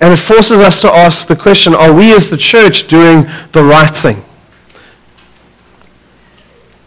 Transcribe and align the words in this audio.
And 0.00 0.12
it 0.12 0.18
forces 0.18 0.60
us 0.60 0.80
to 0.80 0.90
ask 0.90 1.26
the 1.26 1.36
question 1.36 1.74
are 1.74 1.92
we 1.92 2.14
as 2.14 2.30
the 2.30 2.36
church 2.36 2.88
doing 2.88 3.26
the 3.52 3.62
right 3.62 3.90
thing? 3.94 4.24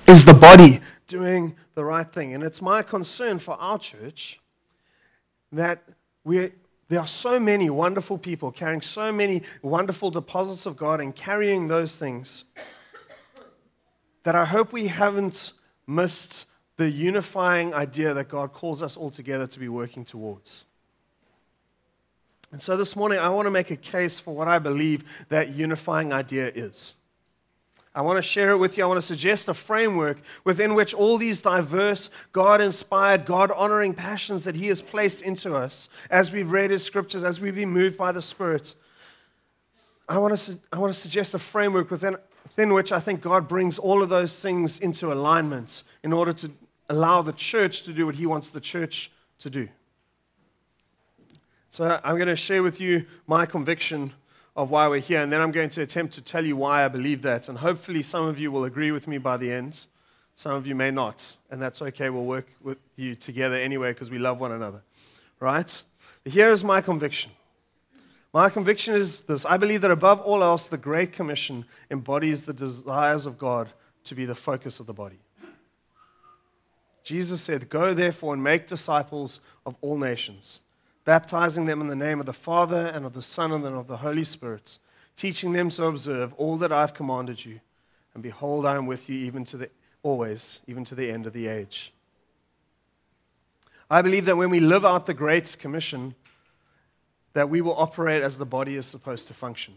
Is 0.08 0.26
the 0.26 0.34
body 0.34 0.82
doing 1.08 1.56
the 1.76 1.86
right 1.86 2.12
thing? 2.12 2.34
And 2.34 2.44
it's 2.44 2.62
my 2.62 2.82
concern 2.82 3.40
for 3.40 3.56
our 3.56 3.78
church 3.78 4.40
that 5.52 5.84
we 6.24 6.52
there 6.90 7.00
are 7.00 7.08
so 7.08 7.40
many 7.40 7.70
wonderful 7.70 8.18
people 8.18 8.52
carrying 8.52 8.82
so 8.82 9.12
many 9.12 9.42
wonderful 9.62 10.12
deposits 10.12 10.66
of 10.66 10.76
God 10.76 11.00
and 11.00 11.16
carrying 11.16 11.68
those 11.68 11.96
things 11.96 12.44
that 14.24 14.36
I 14.36 14.46
hope 14.46 14.74
we 14.74 14.88
haven't 14.88 15.54
missed 15.88 16.46
the 16.78 16.90
unifying 16.90 17.74
idea 17.74 18.14
that 18.14 18.30
God 18.30 18.54
calls 18.54 18.82
us 18.82 18.98
all 18.98 19.10
together 19.10 19.48
to 19.48 19.60
be 19.60 19.70
working 19.70 20.06
towards. 20.06 20.66
And 22.54 22.62
so 22.62 22.78
this 22.78 22.96
morning, 22.96 23.18
I 23.18 23.30
want 23.30 23.48
to 23.48 23.52
make 23.52 23.72
a 23.72 23.76
case 23.76 24.20
for 24.20 24.36
what 24.36 24.48
I 24.48 24.60
believe 24.60 25.26
that 25.30 25.56
unifying 25.56 26.14
idea 26.14 26.52
is. 26.54 26.94
I 27.96 28.04
want 28.04 28.18
to 28.18 28.22
share 28.22 28.52
it 28.52 28.58
with 28.58 28.78
you. 28.78 28.84
I 28.84 28.88
want 28.88 29.00
to 29.00 29.06
suggest 29.06 29.50
a 29.50 29.56
framework 29.56 30.20
within 30.44 30.76
which 30.76 30.94
all 30.94 31.18
these 31.18 31.42
diverse, 31.42 32.12
God 32.32 32.62
inspired, 32.62 33.26
God 33.26 33.50
honoring 33.50 33.96
passions 33.96 34.44
that 34.44 34.54
He 34.54 34.68
has 34.68 34.84
placed 34.84 35.24
into 35.24 35.56
us 35.56 35.90
as 36.12 36.32
we've 36.32 36.52
read 36.52 36.70
His 36.70 36.84
scriptures, 36.84 37.24
as 37.24 37.42
we've 37.42 37.56
been 37.56 37.70
moved 37.70 37.98
by 37.98 38.12
the 38.12 38.22
Spirit. 38.22 38.76
I 40.08 40.20
want 40.20 40.38
to, 40.38 40.60
I 40.72 40.78
want 40.78 40.94
to 40.94 41.00
suggest 41.00 41.34
a 41.34 41.40
framework 41.40 41.90
within, 41.90 42.18
within 42.44 42.72
which 42.76 42.92
I 42.92 43.00
think 43.00 43.22
God 43.22 43.48
brings 43.48 43.80
all 43.80 44.04
of 44.04 44.10
those 44.10 44.40
things 44.40 44.78
into 44.78 45.12
alignment 45.12 45.82
in 46.04 46.14
order 46.14 46.34
to 46.34 46.52
allow 46.88 47.24
the 47.24 47.34
church 47.34 47.82
to 47.84 47.94
do 47.94 48.06
what 48.06 48.14
He 48.14 48.28
wants 48.28 48.52
the 48.52 48.62
church 48.62 49.10
to 49.40 49.50
do. 49.50 49.70
So 51.74 52.00
I'm 52.04 52.18
going 52.18 52.28
to 52.28 52.36
share 52.36 52.62
with 52.62 52.80
you 52.80 53.04
my 53.26 53.48
conviction 53.48 54.14
of 54.56 54.70
why 54.70 54.88
we're 54.88 55.00
here. 55.00 55.24
And 55.24 55.34
then 55.34 55.42
I'm 55.42 55.52
going 55.52 55.72
to 55.72 55.82
attempt 55.82 56.14
to 56.14 56.22
tell 56.22 56.46
you 56.46 56.56
why 56.56 56.86
I 56.86 56.88
believe 56.88 57.24
that. 57.24 57.50
And 57.50 57.58
hopefully, 57.58 58.04
some 58.04 58.28
of 58.28 58.38
you 58.38 58.52
will 58.52 58.64
agree 58.64 58.92
with 58.92 59.08
me 59.08 59.18
by 59.18 59.38
the 59.38 59.52
end. 59.52 59.80
Some 60.36 60.52
of 60.52 60.68
you 60.68 60.76
may 60.76 60.92
not. 60.92 61.36
And 61.50 61.60
that's 61.60 61.82
okay. 61.82 62.12
We'll 62.12 62.26
work 62.26 62.46
with 62.62 62.78
you 62.96 63.16
together 63.16 63.56
anyway 63.56 63.92
because 63.92 64.12
we 64.12 64.20
love 64.20 64.40
one 64.40 64.52
another. 64.52 64.84
Right? 65.40 65.82
Here 66.26 66.52
is 66.52 66.64
my 66.64 66.80
conviction. 66.80 67.32
My 68.32 68.52
conviction 68.52 68.94
is 68.94 69.22
this 69.22 69.44
I 69.44 69.58
believe 69.58 69.82
that 69.82 69.90
above 69.90 70.22
all 70.22 70.44
else, 70.44 70.68
the 70.68 70.78
Great 70.78 71.12
Commission 71.12 71.66
embodies 71.90 72.44
the 72.44 72.54
desires 72.54 73.26
of 73.26 73.40
God 73.40 73.70
to 74.04 74.14
be 74.14 74.26
the 74.26 74.36
focus 74.36 74.80
of 74.80 74.86
the 74.86 74.94
body. 74.94 75.18
Jesus 77.04 77.42
said, 77.42 77.72
Go 77.72 77.96
therefore 77.96 78.36
and 78.36 78.44
make 78.44 78.68
disciples 78.68 79.40
of 79.66 79.76
all 79.82 79.98
nations 79.98 80.60
baptizing 81.06 81.66
them 81.66 81.82
in 81.82 81.88
the 81.88 81.96
name 81.96 82.20
of 82.20 82.26
the 82.26 82.34
Father 82.34 82.88
and 82.88 83.06
of 83.06 83.14
the 83.14 83.22
Son 83.22 83.52
and 83.52 83.66
of 83.66 83.88
the 83.88 83.98
Holy 83.98 84.24
Spirit, 84.24 84.78
teaching 85.16 85.54
them 85.54 85.70
to 85.72 85.86
observe 85.86 86.34
all 86.34 86.58
that 86.58 86.72
I've 86.72 86.94
commanded 86.94 87.46
you. 87.46 87.60
And 88.14 88.24
behold, 88.24 88.66
I 88.66 88.76
am 88.76 88.86
with 88.86 89.10
you 89.10 89.16
even 89.18 89.46
to 89.46 89.58
the 89.58 89.70
always, 90.04 90.60
even 90.68 90.86
to 90.86 90.96
the 90.96 91.10
end 91.10 91.26
of 91.26 91.34
the 91.34 91.48
age. 91.48 91.94
I 93.90 94.02
believe 94.02 94.26
that 94.26 94.38
when 94.38 94.50
we 94.50 94.60
live 94.60 94.86
out 94.86 95.06
the 95.06 95.14
Great 95.14 95.58
Commission, 95.60 96.16
that 97.34 97.50
we 97.50 97.62
will 97.62 97.76
operate 97.78 98.22
as 98.22 98.38
the 98.38 98.46
body 98.46 98.76
is 98.76 98.86
supposed 98.86 99.28
to 99.28 99.34
function. 99.34 99.76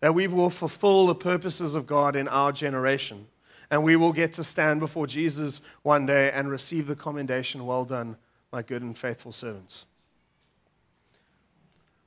That 0.00 0.14
we 0.14 0.26
will 0.26 0.50
fulfill 0.50 1.06
the 1.06 1.14
purposes 1.14 1.74
of 1.74 1.86
God 1.86 2.14
in 2.14 2.28
our 2.28 2.52
generation. 2.52 3.26
And 3.70 3.82
we 3.82 3.96
will 3.96 4.12
get 4.12 4.32
to 4.34 4.44
stand 4.44 4.80
before 4.80 5.06
Jesus 5.06 5.60
one 5.82 6.06
day 6.06 6.30
and 6.30 6.50
receive 6.50 6.86
the 6.86 6.96
commendation, 6.96 7.66
Well 7.66 7.84
done, 7.84 8.16
my 8.52 8.62
good 8.62 8.82
and 8.82 8.96
faithful 8.96 9.32
servants. 9.32 9.84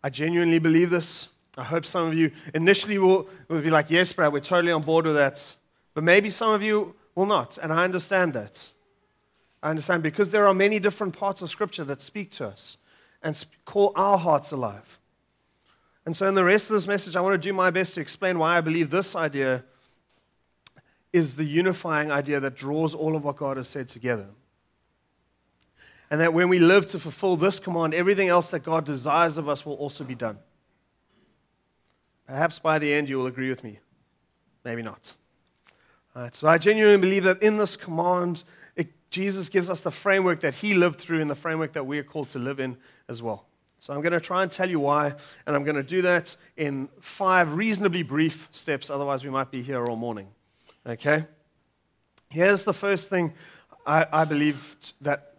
I 0.04 0.10
genuinely 0.10 0.60
believe 0.60 0.90
this. 0.90 1.28
I 1.58 1.64
hope 1.64 1.86
some 1.86 2.08
of 2.08 2.14
you 2.14 2.32
initially 2.54 2.98
will, 2.98 3.28
will 3.48 3.62
be 3.62 3.70
like, 3.70 3.90
yes, 3.90 4.14
Brad, 4.14 4.32
we're 4.32 4.40
totally 4.40 4.72
on 4.72 4.84
board 4.84 5.06
with 5.06 5.16
that. 5.16 5.56
But 5.94 6.04
maybe 6.04 6.30
some 6.30 6.52
of 6.52 6.64
you 6.64 6.96
will 7.14 7.26
not, 7.26 7.58
and 7.58 7.74
I 7.74 7.84
understand 7.84 8.34
that. 8.34 8.72
I 9.62 9.70
understand 9.70 10.02
because 10.02 10.32
there 10.32 10.48
are 10.48 10.54
many 10.54 10.80
different 10.80 11.18
parts 11.18 11.42
of 11.42 11.50
Scripture 11.50 11.84
that 11.84 12.02
speak 12.02 12.32
to 12.32 12.48
us 12.48 12.78
and 13.22 13.44
call 13.66 13.92
our 13.96 14.18
hearts 14.18 14.52
alive. 14.52 15.00
And 16.06 16.18
so, 16.18 16.28
in 16.28 16.34
the 16.34 16.44
rest 16.44 16.70
of 16.70 16.74
this 16.74 16.88
message, 16.88 17.16
I 17.16 17.22
want 17.22 17.40
to 17.40 17.48
do 17.48 17.54
my 17.54 17.70
best 17.70 17.94
to 17.94 18.02
explain 18.02 18.40
why 18.40 18.58
I 18.58 18.62
believe 18.62 18.90
this 18.90 19.16
idea 19.16 19.64
is 21.14 21.36
the 21.36 21.44
unifying 21.44 22.12
idea 22.12 22.40
that 22.40 22.56
draws 22.56 22.96
all 22.96 23.16
of 23.16 23.24
what 23.24 23.36
God 23.36 23.58
has 23.58 23.68
said 23.68 23.88
together. 23.88 24.28
And 26.12 26.20
that 26.20 26.34
when 26.34 26.50
we 26.50 26.60
live 26.60 26.86
to 26.88 27.00
fulfill 27.00 27.38
this 27.38 27.58
command, 27.58 27.94
everything 27.94 28.28
else 28.28 28.52
that 28.52 28.60
God 28.60 28.86
desires 28.86 29.38
of 29.38 29.50
us 29.50 29.66
will 29.66 29.76
also 29.76 30.04
be 30.04 30.14
done. 30.14 30.38
Perhaps 32.28 32.60
by 32.60 32.78
the 32.78 32.94
end 32.94 33.10
you 33.10 33.18
will 33.18 33.28
agree 33.28 33.50
with 33.50 33.64
me. 33.64 33.80
Maybe 34.64 34.84
not. 34.84 35.16
So 36.34 36.48
I 36.48 36.58
genuinely 36.58 37.00
believe 37.00 37.24
that 37.24 37.42
in 37.42 37.58
this 37.58 37.78
command, 37.78 38.44
it, 38.76 38.90
Jesus 39.10 39.48
gives 39.48 39.70
us 39.70 39.82
the 39.82 39.92
framework 39.92 40.42
that 40.42 40.56
he 40.56 40.74
lived 40.74 41.00
through 41.00 41.22
and 41.22 41.30
the 41.30 41.36
framework 41.36 41.74
that 41.74 41.86
we 41.86 41.98
are 41.98 42.04
called 42.04 42.28
to 42.30 42.40
live 42.40 42.60
in 42.60 42.76
as 43.08 43.22
well. 43.22 43.46
So 43.80 43.94
I'm 43.94 44.02
going 44.02 44.12
to 44.12 44.20
try 44.20 44.44
and 44.44 44.52
tell 44.52 44.70
you 44.70 44.80
why, 44.80 45.16
and 45.48 45.56
I'm 45.56 45.64
going 45.64 45.78
to 45.78 45.84
do 45.84 46.02
that 46.04 46.36
in 46.58 46.90
five 47.00 47.54
reasonably 47.54 48.04
brief 48.04 48.50
steps, 48.52 48.90
otherwise, 48.90 49.24
we 49.24 49.30
might 49.30 49.50
be 49.50 49.62
here 49.62 49.86
all 49.86 49.96
morning. 49.96 50.28
Okay? 50.86 51.26
Here's 52.30 52.64
the 52.66 52.74
first 52.74 53.10
thing 53.10 53.34
I, 53.88 54.06
I 54.12 54.26
believe 54.26 54.76
that 55.00 55.31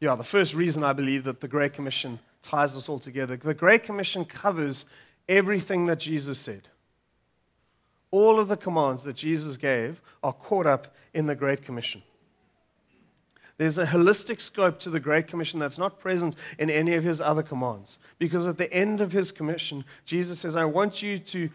yeah, 0.00 0.14
the 0.14 0.24
first 0.24 0.54
reason 0.54 0.84
I 0.84 0.92
believe 0.92 1.24
that 1.24 1.40
the 1.40 1.48
Great 1.48 1.72
Commission 1.72 2.20
ties 2.42 2.76
us 2.76 2.88
all 2.88 3.00
together. 3.00 3.36
The 3.36 3.54
Great 3.54 3.82
Commission 3.82 4.24
covers 4.24 4.84
everything 5.28 5.86
that 5.86 5.98
Jesus 5.98 6.38
said. 6.38 6.68
All 8.10 8.38
of 8.38 8.48
the 8.48 8.56
commands 8.56 9.02
that 9.02 9.16
Jesus 9.16 9.56
gave 9.56 10.00
are 10.22 10.32
caught 10.32 10.66
up 10.66 10.94
in 11.12 11.26
the 11.26 11.34
Great 11.34 11.62
Commission. 11.62 12.02
There's 13.58 13.76
a 13.76 13.86
holistic 13.86 14.40
scope 14.40 14.78
to 14.80 14.90
the 14.90 15.00
Great 15.00 15.26
Commission 15.26 15.58
that's 15.58 15.78
not 15.78 15.98
present 15.98 16.36
in 16.60 16.70
any 16.70 16.94
of 16.94 17.02
his 17.02 17.20
other 17.20 17.42
commands. 17.42 17.98
Because 18.20 18.46
at 18.46 18.56
the 18.56 18.72
end 18.72 19.00
of 19.00 19.10
his 19.10 19.32
commission, 19.32 19.84
Jesus 20.06 20.38
says, 20.38 20.54
I 20.54 20.64
want 20.64 21.02
you 21.02 21.18
to, 21.18 21.50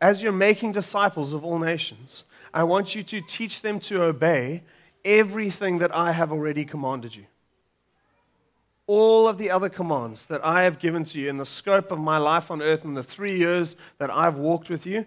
as 0.00 0.22
you're 0.22 0.32
making 0.32 0.72
disciples 0.72 1.34
of 1.34 1.44
all 1.44 1.58
nations, 1.58 2.24
I 2.54 2.64
want 2.64 2.94
you 2.94 3.02
to 3.02 3.20
teach 3.20 3.60
them 3.60 3.80
to 3.80 4.02
obey 4.02 4.62
everything 5.04 5.76
that 5.78 5.94
I 5.94 6.12
have 6.12 6.32
already 6.32 6.64
commanded 6.64 7.14
you 7.14 7.26
all 8.86 9.26
of 9.26 9.38
the 9.38 9.50
other 9.50 9.68
commands 9.68 10.26
that 10.26 10.44
I 10.44 10.62
have 10.62 10.78
given 10.78 11.04
to 11.04 11.18
you 11.18 11.28
in 11.28 11.38
the 11.38 11.46
scope 11.46 11.90
of 11.90 11.98
my 11.98 12.18
life 12.18 12.50
on 12.50 12.62
earth 12.62 12.84
in 12.84 12.94
the 12.94 13.02
three 13.02 13.36
years 13.36 13.76
that 13.98 14.10
I've 14.10 14.36
walked 14.36 14.68
with 14.68 14.86
you, 14.86 15.06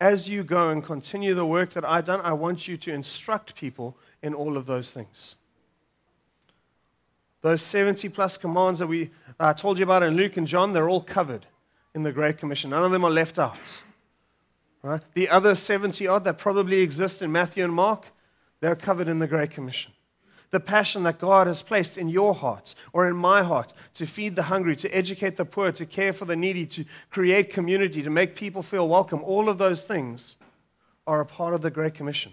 as 0.00 0.28
you 0.28 0.44
go 0.44 0.68
and 0.70 0.84
continue 0.84 1.34
the 1.34 1.46
work 1.46 1.70
that 1.70 1.84
I've 1.84 2.04
done, 2.04 2.20
I 2.20 2.34
want 2.34 2.68
you 2.68 2.76
to 2.76 2.92
instruct 2.92 3.54
people 3.54 3.96
in 4.22 4.34
all 4.34 4.56
of 4.56 4.66
those 4.66 4.92
things. 4.92 5.36
Those 7.40 7.62
70 7.62 8.08
plus 8.10 8.36
commands 8.36 8.78
that 8.80 8.86
we 8.86 9.10
uh, 9.40 9.54
told 9.54 9.78
you 9.78 9.84
about 9.84 10.02
in 10.02 10.16
Luke 10.16 10.36
and 10.36 10.46
John, 10.46 10.72
they're 10.72 10.88
all 10.88 11.02
covered 11.02 11.46
in 11.94 12.02
the 12.02 12.12
Great 12.12 12.38
Commission. 12.38 12.70
None 12.70 12.84
of 12.84 12.90
them 12.90 13.04
are 13.04 13.10
left 13.10 13.38
out. 13.38 13.56
Right? 14.82 15.00
The 15.14 15.30
other 15.30 15.54
70 15.54 16.06
odd 16.06 16.24
that 16.24 16.36
probably 16.36 16.80
exist 16.80 17.22
in 17.22 17.32
Matthew 17.32 17.64
and 17.64 17.72
Mark, 17.72 18.06
they're 18.60 18.76
covered 18.76 19.08
in 19.08 19.18
the 19.18 19.26
Great 19.26 19.50
Commission 19.50 19.92
the 20.54 20.60
passion 20.60 21.02
that 21.02 21.18
God 21.18 21.48
has 21.48 21.62
placed 21.62 21.98
in 21.98 22.08
your 22.08 22.32
heart 22.32 22.76
or 22.92 23.08
in 23.08 23.16
my 23.16 23.42
heart 23.42 23.72
to 23.94 24.06
feed 24.06 24.36
the 24.36 24.44
hungry, 24.44 24.76
to 24.76 24.88
educate 24.90 25.36
the 25.36 25.44
poor, 25.44 25.72
to 25.72 25.84
care 25.84 26.12
for 26.12 26.26
the 26.26 26.36
needy, 26.36 26.64
to 26.66 26.84
create 27.10 27.52
community, 27.52 28.04
to 28.04 28.08
make 28.08 28.36
people 28.36 28.62
feel 28.62 28.88
welcome, 28.88 29.20
all 29.24 29.48
of 29.48 29.58
those 29.58 29.82
things 29.82 30.36
are 31.08 31.20
a 31.20 31.26
part 31.26 31.54
of 31.54 31.62
the 31.62 31.72
Great 31.72 31.94
Commission. 31.94 32.30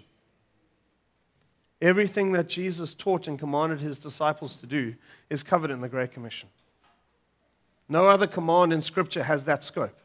Everything 1.80 2.30
that 2.30 2.48
Jesus 2.48 2.94
taught 2.94 3.26
and 3.26 3.40
commanded 3.40 3.80
his 3.80 3.98
disciples 3.98 4.54
to 4.54 4.66
do 4.66 4.94
is 5.28 5.42
covered 5.42 5.72
in 5.72 5.80
the 5.80 5.88
Great 5.88 6.12
Commission. 6.12 6.48
No 7.88 8.06
other 8.06 8.28
command 8.28 8.72
in 8.72 8.82
Scripture 8.82 9.24
has 9.24 9.46
that 9.46 9.64
scope. 9.64 9.98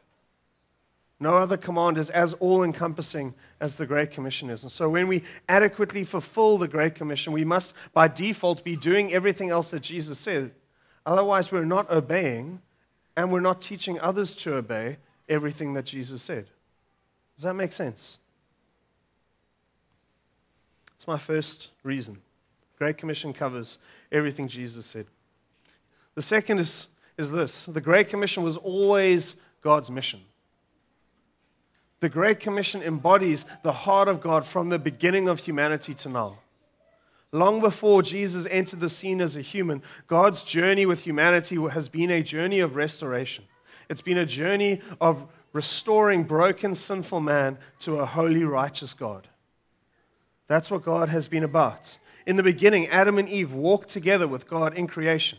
No 1.20 1.36
other 1.36 1.56
command 1.56 1.98
is 1.98 2.10
as 2.10 2.34
all 2.34 2.62
encompassing 2.62 3.34
as 3.60 3.76
the 3.76 3.86
Great 3.86 4.12
Commission 4.12 4.50
is. 4.50 4.62
And 4.62 4.70
so, 4.70 4.88
when 4.88 5.08
we 5.08 5.24
adequately 5.48 6.04
fulfill 6.04 6.58
the 6.58 6.68
Great 6.68 6.94
Commission, 6.94 7.32
we 7.32 7.44
must, 7.44 7.72
by 7.92 8.06
default, 8.06 8.62
be 8.62 8.76
doing 8.76 9.12
everything 9.12 9.50
else 9.50 9.72
that 9.72 9.80
Jesus 9.80 10.18
said. 10.18 10.52
Otherwise, 11.04 11.50
we're 11.50 11.64
not 11.64 11.90
obeying 11.90 12.60
and 13.16 13.32
we're 13.32 13.40
not 13.40 13.60
teaching 13.60 13.98
others 13.98 14.36
to 14.36 14.54
obey 14.54 14.98
everything 15.28 15.74
that 15.74 15.84
Jesus 15.84 16.22
said. 16.22 16.46
Does 17.36 17.44
that 17.44 17.54
make 17.54 17.72
sense? 17.72 18.18
It's 20.96 21.08
my 21.08 21.18
first 21.18 21.70
reason. 21.82 22.18
Great 22.78 22.96
Commission 22.96 23.32
covers 23.32 23.78
everything 24.12 24.46
Jesus 24.46 24.86
said. 24.86 25.06
The 26.14 26.22
second 26.22 26.60
is, 26.60 26.86
is 27.16 27.32
this 27.32 27.66
the 27.66 27.80
Great 27.80 28.08
Commission 28.08 28.44
was 28.44 28.56
always 28.56 29.34
God's 29.62 29.90
mission. 29.90 30.20
The 32.00 32.08
Great 32.08 32.38
Commission 32.38 32.82
embodies 32.82 33.44
the 33.62 33.72
heart 33.72 34.08
of 34.08 34.20
God 34.20 34.44
from 34.44 34.68
the 34.68 34.78
beginning 34.78 35.28
of 35.28 35.40
humanity 35.40 35.94
to 35.94 36.08
now. 36.08 36.38
Long 37.32 37.60
before 37.60 38.02
Jesus 38.02 38.46
entered 38.50 38.80
the 38.80 38.88
scene 38.88 39.20
as 39.20 39.36
a 39.36 39.42
human, 39.42 39.82
God's 40.06 40.42
journey 40.42 40.86
with 40.86 41.00
humanity 41.00 41.56
has 41.56 41.88
been 41.88 42.10
a 42.10 42.22
journey 42.22 42.60
of 42.60 42.76
restoration. 42.76 43.44
It's 43.90 44.00
been 44.00 44.18
a 44.18 44.24
journey 44.24 44.80
of 45.00 45.26
restoring 45.52 46.24
broken, 46.24 46.74
sinful 46.74 47.20
man 47.20 47.58
to 47.80 47.98
a 47.98 48.06
holy, 48.06 48.44
righteous 48.44 48.94
God. 48.94 49.28
That's 50.46 50.70
what 50.70 50.84
God 50.84 51.08
has 51.10 51.28
been 51.28 51.44
about. 51.44 51.98
In 52.26 52.36
the 52.36 52.42
beginning, 52.42 52.86
Adam 52.88 53.18
and 53.18 53.28
Eve 53.28 53.52
walked 53.52 53.88
together 53.88 54.28
with 54.28 54.48
God 54.48 54.74
in 54.74 54.86
creation. 54.86 55.38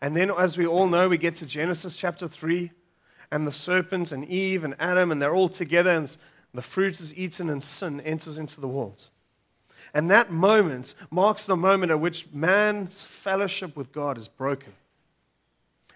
And 0.00 0.16
then, 0.16 0.30
as 0.30 0.56
we 0.56 0.66
all 0.66 0.88
know, 0.88 1.08
we 1.08 1.18
get 1.18 1.36
to 1.36 1.46
Genesis 1.46 1.96
chapter 1.96 2.28
3, 2.28 2.70
and 3.30 3.46
the 3.46 3.52
serpent 3.52 4.12
and 4.12 4.24
Eve 4.26 4.64
and 4.64 4.74
Adam, 4.78 5.10
and 5.10 5.20
they're 5.20 5.34
all 5.34 5.48
together, 5.48 5.90
and 5.90 6.16
the 6.54 6.62
fruit 6.62 7.00
is 7.00 7.16
eaten, 7.16 7.50
and 7.50 7.62
sin 7.62 8.00
enters 8.00 8.38
into 8.38 8.60
the 8.60 8.68
world. 8.68 9.08
And 9.94 10.10
that 10.10 10.30
moment 10.30 10.94
marks 11.10 11.46
the 11.46 11.56
moment 11.56 11.90
at 11.90 12.00
which 12.00 12.26
man's 12.32 13.04
fellowship 13.04 13.76
with 13.76 13.92
God 13.92 14.18
is 14.18 14.28
broken. 14.28 14.74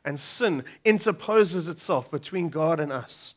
And 0.04 0.18
sin 0.18 0.64
interposes 0.84 1.68
itself 1.68 2.10
between 2.10 2.48
God 2.48 2.80
and 2.80 2.90
us. 2.90 3.34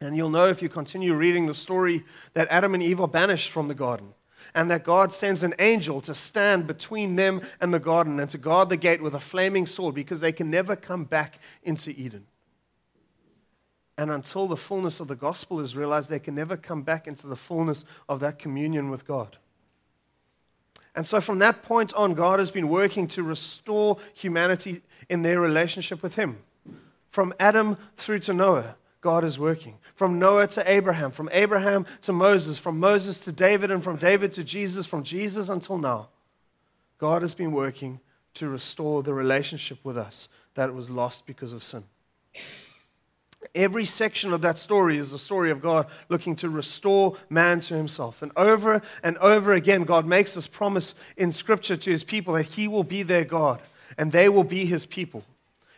And 0.00 0.16
you'll 0.16 0.30
know 0.30 0.46
if 0.46 0.60
you 0.60 0.68
continue 0.68 1.14
reading 1.14 1.46
the 1.46 1.54
story 1.54 2.04
that 2.34 2.48
Adam 2.50 2.74
and 2.74 2.82
Eve 2.82 3.00
are 3.00 3.08
banished 3.08 3.50
from 3.50 3.68
the 3.68 3.74
garden 3.74 4.12
and 4.54 4.70
that 4.70 4.84
God 4.84 5.14
sends 5.14 5.42
an 5.42 5.54
angel 5.58 6.00
to 6.02 6.14
stand 6.14 6.66
between 6.66 7.16
them 7.16 7.40
and 7.60 7.72
the 7.72 7.78
garden 7.78 8.20
and 8.20 8.28
to 8.30 8.38
guard 8.38 8.68
the 8.68 8.76
gate 8.76 9.02
with 9.02 9.14
a 9.14 9.20
flaming 9.20 9.66
sword 9.66 9.94
because 9.94 10.20
they 10.20 10.32
can 10.32 10.50
never 10.50 10.76
come 10.76 11.04
back 11.04 11.40
into 11.62 11.90
Eden. 11.90 12.26
And 13.98 14.10
until 14.10 14.46
the 14.46 14.56
fullness 14.56 15.00
of 15.00 15.08
the 15.08 15.14
gospel 15.14 15.60
is 15.60 15.74
realized, 15.74 16.10
they 16.10 16.18
can 16.18 16.34
never 16.34 16.56
come 16.56 16.82
back 16.82 17.06
into 17.06 17.26
the 17.26 17.36
fullness 17.36 17.84
of 18.08 18.20
that 18.20 18.38
communion 18.38 18.90
with 18.90 19.06
God. 19.06 19.38
And 20.94 21.06
so 21.06 21.20
from 21.20 21.38
that 21.40 21.62
point 21.62 21.92
on, 21.94 22.14
God 22.14 22.38
has 22.38 22.50
been 22.50 22.68
working 22.68 23.06
to 23.08 23.22
restore 23.22 23.98
humanity 24.14 24.82
in 25.08 25.22
their 25.22 25.40
relationship 25.40 26.02
with 26.02 26.14
Him. 26.14 26.38
From 27.10 27.34
Adam 27.38 27.76
through 27.96 28.20
to 28.20 28.34
Noah, 28.34 28.76
God 29.00 29.24
is 29.24 29.38
working. 29.38 29.78
From 29.94 30.18
Noah 30.18 30.48
to 30.48 30.70
Abraham, 30.70 31.10
from 31.10 31.28
Abraham 31.32 31.86
to 32.02 32.12
Moses, 32.12 32.58
from 32.58 32.80
Moses 32.80 33.20
to 33.20 33.32
David, 33.32 33.70
and 33.70 33.84
from 33.84 33.96
David 33.96 34.34
to 34.34 34.44
Jesus, 34.44 34.84
from 34.84 35.04
Jesus 35.04 35.48
until 35.48 35.78
now, 35.78 36.08
God 36.98 37.22
has 37.22 37.34
been 37.34 37.52
working 37.52 38.00
to 38.34 38.48
restore 38.48 39.02
the 39.02 39.14
relationship 39.14 39.78
with 39.82 39.96
us 39.96 40.28
that 40.54 40.74
was 40.74 40.90
lost 40.90 41.26
because 41.26 41.52
of 41.52 41.62
sin. 41.62 41.84
Every 43.54 43.84
section 43.84 44.32
of 44.32 44.42
that 44.42 44.58
story 44.58 44.98
is 44.98 45.10
the 45.10 45.18
story 45.18 45.50
of 45.50 45.62
God 45.62 45.86
looking 46.08 46.36
to 46.36 46.48
restore 46.48 47.16
man 47.30 47.60
to 47.60 47.74
himself. 47.74 48.22
And 48.22 48.32
over 48.36 48.82
and 49.02 49.18
over 49.18 49.52
again, 49.52 49.84
God 49.84 50.06
makes 50.06 50.34
this 50.34 50.46
promise 50.46 50.94
in 51.16 51.32
Scripture 51.32 51.76
to 51.76 51.90
his 51.90 52.04
people 52.04 52.34
that 52.34 52.44
he 52.44 52.68
will 52.68 52.84
be 52.84 53.02
their 53.02 53.24
God 53.24 53.60
and 53.98 54.12
they 54.12 54.28
will 54.28 54.44
be 54.44 54.66
his 54.66 54.86
people. 54.86 55.24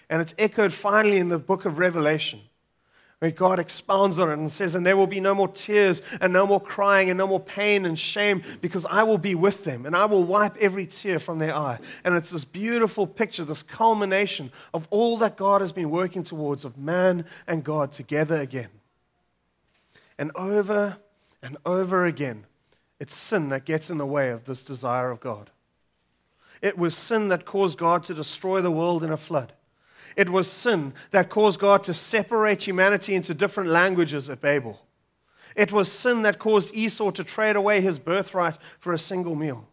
And 0.08 0.22
it's 0.22 0.34
echoed 0.38 0.72
finally 0.72 1.18
in 1.18 1.28
the 1.28 1.38
book 1.38 1.64
of 1.64 1.78
Revelation 1.78 2.40
where 3.18 3.30
God 3.32 3.58
expounds 3.58 4.18
on 4.18 4.30
it 4.30 4.34
and 4.34 4.50
says, 4.50 4.74
And 4.74 4.86
there 4.86 4.96
will 4.96 5.08
be 5.08 5.20
no 5.20 5.34
more 5.34 5.48
tears 5.48 6.02
and 6.20 6.32
no 6.32 6.46
more 6.46 6.60
crying 6.60 7.10
and 7.10 7.18
no 7.18 7.26
more 7.26 7.40
pain 7.40 7.84
and 7.84 7.98
shame 7.98 8.42
because 8.60 8.86
I 8.86 9.02
will 9.02 9.18
be 9.18 9.34
with 9.34 9.64
them 9.64 9.86
and 9.86 9.96
I 9.96 10.04
will 10.04 10.22
wipe 10.22 10.56
every 10.58 10.86
tear 10.86 11.18
from 11.18 11.38
their 11.38 11.54
eye. 11.54 11.80
And 12.04 12.14
it's 12.14 12.30
this 12.30 12.44
beautiful 12.44 13.06
picture, 13.06 13.44
this 13.44 13.62
culmination 13.62 14.52
of 14.72 14.86
all 14.90 15.16
that 15.18 15.36
God 15.36 15.60
has 15.60 15.72
been 15.72 15.90
working 15.90 16.22
towards 16.22 16.64
of 16.64 16.78
man 16.78 17.24
and 17.46 17.64
God 17.64 17.90
together 17.90 18.36
again. 18.36 18.70
And 20.16 20.30
over 20.36 20.98
and 21.42 21.56
over 21.66 22.04
again, 22.04 22.44
it's 23.00 23.16
sin 23.16 23.48
that 23.48 23.64
gets 23.64 23.90
in 23.90 23.98
the 23.98 24.06
way 24.06 24.30
of 24.30 24.44
this 24.44 24.62
desire 24.62 25.10
of 25.10 25.20
God. 25.20 25.50
It 26.62 26.78
was 26.78 26.96
sin 26.96 27.28
that 27.28 27.44
caused 27.44 27.78
God 27.78 28.04
to 28.04 28.14
destroy 28.14 28.60
the 28.60 28.70
world 28.70 29.02
in 29.02 29.10
a 29.10 29.16
flood. 29.16 29.52
It 30.18 30.30
was 30.30 30.50
sin 30.50 30.94
that 31.12 31.30
caused 31.30 31.60
God 31.60 31.84
to 31.84 31.94
separate 31.94 32.66
humanity 32.66 33.14
into 33.14 33.32
different 33.32 33.70
languages 33.70 34.28
at 34.28 34.40
Babel. 34.40 34.84
It 35.54 35.70
was 35.70 35.90
sin 35.92 36.22
that 36.22 36.40
caused 36.40 36.74
Esau 36.74 37.12
to 37.12 37.22
trade 37.22 37.54
away 37.54 37.80
his 37.80 38.00
birthright 38.00 38.56
for 38.80 38.92
a 38.92 38.98
single 38.98 39.36
meal. 39.36 39.68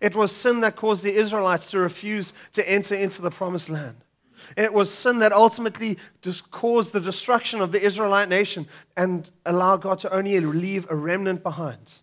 It 0.00 0.14
was 0.14 0.30
sin 0.30 0.60
that 0.60 0.76
caused 0.76 1.02
the 1.02 1.12
Israelites 1.12 1.72
to 1.72 1.80
refuse 1.80 2.32
to 2.52 2.70
enter 2.70 2.94
into 2.94 3.20
the 3.20 3.32
promised 3.32 3.68
land. 3.68 3.96
It 4.56 4.72
was 4.72 4.94
sin 4.94 5.18
that 5.18 5.32
ultimately 5.32 5.98
caused 6.52 6.92
the 6.92 7.00
destruction 7.00 7.60
of 7.60 7.72
the 7.72 7.82
Israelite 7.82 8.28
nation 8.28 8.68
and 8.96 9.28
allowed 9.44 9.82
God 9.82 9.98
to 9.98 10.14
only 10.14 10.38
leave 10.38 10.86
a 10.88 10.94
remnant 10.94 11.42
behind. 11.42 11.94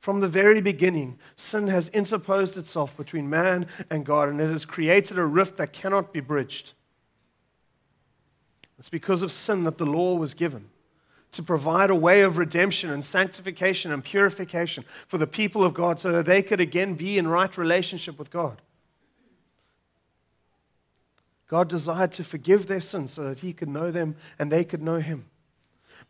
From 0.00 0.20
the 0.20 0.28
very 0.28 0.62
beginning, 0.62 1.18
sin 1.36 1.68
has 1.68 1.88
interposed 1.88 2.56
itself 2.56 2.96
between 2.96 3.28
man 3.28 3.66
and 3.90 4.06
God, 4.06 4.30
and 4.30 4.40
it 4.40 4.48
has 4.48 4.64
created 4.64 5.18
a 5.18 5.24
rift 5.24 5.58
that 5.58 5.74
cannot 5.74 6.12
be 6.12 6.20
bridged. 6.20 6.72
It's 8.78 8.88
because 8.88 9.20
of 9.20 9.30
sin 9.30 9.64
that 9.64 9.76
the 9.76 9.84
law 9.84 10.14
was 10.14 10.32
given 10.32 10.70
to 11.32 11.42
provide 11.42 11.90
a 11.90 11.94
way 11.94 12.22
of 12.22 12.38
redemption 12.38 12.90
and 12.90 13.04
sanctification 13.04 13.92
and 13.92 14.02
purification 14.02 14.84
for 15.06 15.18
the 15.18 15.26
people 15.26 15.62
of 15.62 15.74
God 15.74 16.00
so 16.00 16.10
that 16.12 16.26
they 16.26 16.42
could 16.42 16.60
again 16.60 16.94
be 16.94 17.18
in 17.18 17.28
right 17.28 17.56
relationship 17.56 18.18
with 18.18 18.30
God. 18.30 18.62
God 21.46 21.68
desired 21.68 22.12
to 22.12 22.24
forgive 22.24 22.68
their 22.68 22.80
sins 22.80 23.12
so 23.12 23.24
that 23.24 23.40
He 23.40 23.52
could 23.52 23.68
know 23.68 23.90
them 23.90 24.16
and 24.38 24.50
they 24.50 24.64
could 24.64 24.82
know 24.82 25.00
Him. 25.00 25.26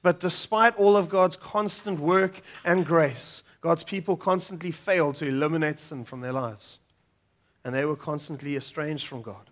But 0.00 0.20
despite 0.20 0.76
all 0.76 0.96
of 0.96 1.08
God's 1.08 1.36
constant 1.36 1.98
work 1.98 2.40
and 2.64 2.86
grace, 2.86 3.42
God's 3.60 3.84
people 3.84 4.16
constantly 4.16 4.70
failed 4.70 5.16
to 5.16 5.26
eliminate 5.26 5.78
sin 5.78 6.04
from 6.04 6.20
their 6.20 6.32
lives, 6.32 6.78
and 7.64 7.74
they 7.74 7.84
were 7.84 7.96
constantly 7.96 8.56
estranged 8.56 9.06
from 9.06 9.22
God. 9.22 9.50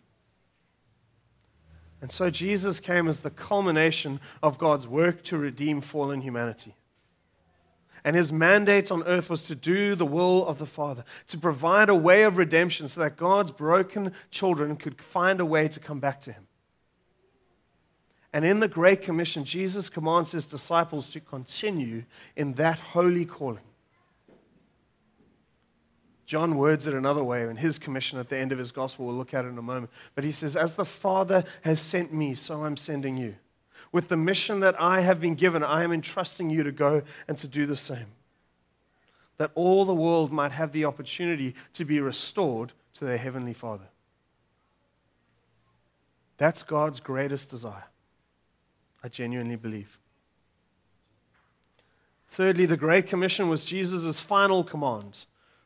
And 2.01 2.13
so 2.13 2.31
Jesus 2.31 2.81
came 2.81 3.09
as 3.09 3.21
the 3.21 3.31
culmination 3.31 4.21
of 4.43 4.59
God's 4.59 4.87
work 4.87 5.23
to 5.25 5.37
redeem 5.37 5.81
fallen 5.81 6.21
humanity. 6.21 6.75
And 8.05 8.15
his 8.15 8.33
mandate 8.33 8.91
on 8.91 9.03
earth 9.03 9.29
was 9.29 9.43
to 9.43 9.57
do 9.57 9.95
the 9.95 10.07
will 10.07 10.47
of 10.47 10.59
the 10.59 10.67
Father, 10.67 11.05
to 11.27 11.37
provide 11.37 11.89
a 11.89 11.95
way 11.95 12.23
of 12.23 12.37
redemption 12.37 12.89
so 12.89 13.01
that 13.01 13.17
God's 13.17 13.51
broken 13.51 14.13
children 14.31 14.77
could 14.77 15.03
find 15.03 15.41
a 15.41 15.45
way 15.45 15.69
to 15.69 15.81
come 15.81 15.99
back 15.99 16.21
to 16.23 16.33
him. 16.33 16.47
And 18.33 18.45
in 18.45 18.61
the 18.61 18.69
Great 18.69 19.03
Commission, 19.03 19.45
Jesus 19.45 19.89
commands 19.89 20.31
his 20.31 20.47
disciples 20.47 21.09
to 21.11 21.21
continue 21.21 22.05
in 22.37 22.55
that 22.55 22.79
holy 22.79 23.25
calling. 23.25 23.68
John 26.29 26.59
words 26.59 26.87
it 26.87 26.93
another 26.93 27.25
way 27.25 27.49
in 27.49 27.57
his 27.57 27.79
commission 27.79 28.19
at 28.19 28.29
the 28.29 28.37
end 28.37 28.53
of 28.53 28.59
his 28.59 28.71
gospel. 28.71 29.07
We'll 29.07 29.17
look 29.17 29.33
at 29.33 29.47
it 29.47 29.49
in 29.49 29.57
a 29.57 29.63
moment. 29.63 29.91
But 30.15 30.25
he 30.25 30.33
says, 30.33 30.57
As 30.57 30.75
the 30.75 30.85
Father 30.85 31.43
has 31.63 31.81
sent 31.81 32.13
me, 32.13 32.35
so 32.35 32.67
I'm 32.67 32.77
sending 32.77 33.17
you. 33.17 33.37
With 33.93 34.09
the 34.09 34.17
mission 34.19 34.61
that 34.61 34.79
I 34.79 35.01
have 35.01 35.23
been 35.23 35.37
given, 35.37 35.65
I 35.65 35.85
am 35.85 35.91
entrusting 35.91 36.51
you 36.51 36.63
to 36.65 36.71
go 36.71 37.01
and 37.27 37.39
to 37.39 37.49
do 37.49 37.65
the 37.65 37.79
same. 37.79 38.09
That 39.39 39.53
all 39.55 39.87
the 39.87 39.95
world 39.95 40.31
might 40.31 40.53
have 40.53 40.73
the 40.73 40.85
opportunity 40.85 41.55
to 41.73 41.87
be 41.87 41.99
restored 41.99 42.73
to 42.97 43.07
their 43.07 43.17
Heavenly 43.17 43.55
Father. 43.55 43.89
That's 46.37 46.63
God's 46.63 47.01
greatest 47.01 47.49
desire. 47.49 47.87
I 49.03 49.09
genuinely 49.09 49.57
believe. 49.57 49.99
Thirdly, 52.31 52.67
the 52.67 52.77
Great 52.77 53.07
Commission 53.07 53.49
was 53.49 53.65
Jesus' 53.65 54.21
final 54.21 54.63
command 54.63 55.21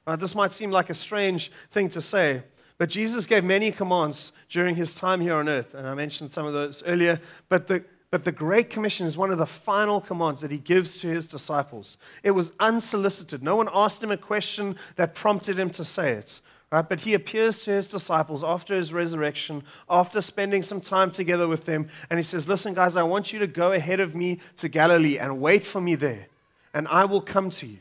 Right, 0.06 0.18
this 0.18 0.34
might 0.34 0.52
seem 0.52 0.70
like 0.70 0.90
a 0.90 0.94
strange 0.94 1.52
thing 1.70 1.88
to 1.90 2.00
say, 2.00 2.42
but 2.78 2.90
Jesus 2.90 3.26
gave 3.26 3.44
many 3.44 3.70
commands 3.70 4.32
during 4.48 4.74
his 4.74 4.94
time 4.94 5.20
here 5.20 5.34
on 5.34 5.48
earth, 5.48 5.74
and 5.74 5.86
I 5.86 5.94
mentioned 5.94 6.32
some 6.32 6.46
of 6.46 6.52
those 6.52 6.82
earlier. 6.84 7.20
But 7.48 7.68
the, 7.68 7.84
but 8.10 8.24
the 8.24 8.32
Great 8.32 8.70
Commission 8.70 9.06
is 9.06 9.16
one 9.16 9.30
of 9.30 9.38
the 9.38 9.46
final 9.46 10.00
commands 10.00 10.40
that 10.40 10.50
he 10.50 10.58
gives 10.58 10.96
to 10.98 11.06
his 11.06 11.26
disciples. 11.26 11.96
It 12.24 12.32
was 12.32 12.50
unsolicited. 12.58 13.42
No 13.42 13.54
one 13.54 13.68
asked 13.72 14.02
him 14.02 14.10
a 14.10 14.16
question 14.16 14.76
that 14.96 15.14
prompted 15.14 15.58
him 15.58 15.70
to 15.70 15.84
say 15.84 16.12
it. 16.12 16.40
Right? 16.72 16.88
But 16.88 17.02
he 17.02 17.14
appears 17.14 17.62
to 17.64 17.70
his 17.70 17.88
disciples 17.88 18.42
after 18.42 18.74
his 18.74 18.92
resurrection, 18.92 19.62
after 19.88 20.20
spending 20.20 20.62
some 20.62 20.80
time 20.80 21.10
together 21.10 21.46
with 21.46 21.66
them, 21.66 21.88
and 22.10 22.18
he 22.18 22.24
says, 22.24 22.48
Listen, 22.48 22.74
guys, 22.74 22.96
I 22.96 23.02
want 23.02 23.32
you 23.32 23.38
to 23.38 23.46
go 23.46 23.72
ahead 23.72 24.00
of 24.00 24.14
me 24.14 24.40
to 24.56 24.68
Galilee 24.68 25.18
and 25.18 25.40
wait 25.40 25.64
for 25.64 25.80
me 25.80 25.94
there, 25.94 26.26
and 26.74 26.88
I 26.88 27.04
will 27.04 27.20
come 27.20 27.50
to 27.50 27.66
you. 27.66 27.78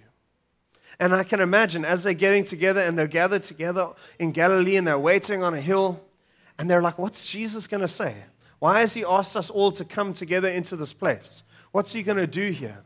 And 1.01 1.15
I 1.15 1.23
can 1.23 1.39
imagine 1.39 1.83
as 1.83 2.03
they're 2.03 2.13
getting 2.13 2.43
together 2.43 2.79
and 2.79 2.97
they're 2.97 3.07
gathered 3.07 3.41
together 3.41 3.89
in 4.19 4.31
Galilee 4.31 4.75
and 4.75 4.85
they're 4.85 4.99
waiting 4.99 5.43
on 5.43 5.55
a 5.55 5.59
hill, 5.59 5.99
and 6.59 6.69
they're 6.69 6.81
like, 6.81 6.99
What's 6.99 7.25
Jesus 7.25 7.65
going 7.65 7.81
to 7.81 7.87
say? 7.87 8.15
Why 8.59 8.81
has 8.81 8.93
he 8.93 9.03
asked 9.03 9.35
us 9.35 9.49
all 9.49 9.71
to 9.71 9.83
come 9.83 10.13
together 10.13 10.47
into 10.47 10.75
this 10.75 10.93
place? 10.93 11.41
What's 11.71 11.93
he 11.93 12.03
going 12.03 12.19
to 12.19 12.27
do 12.27 12.51
here? 12.51 12.83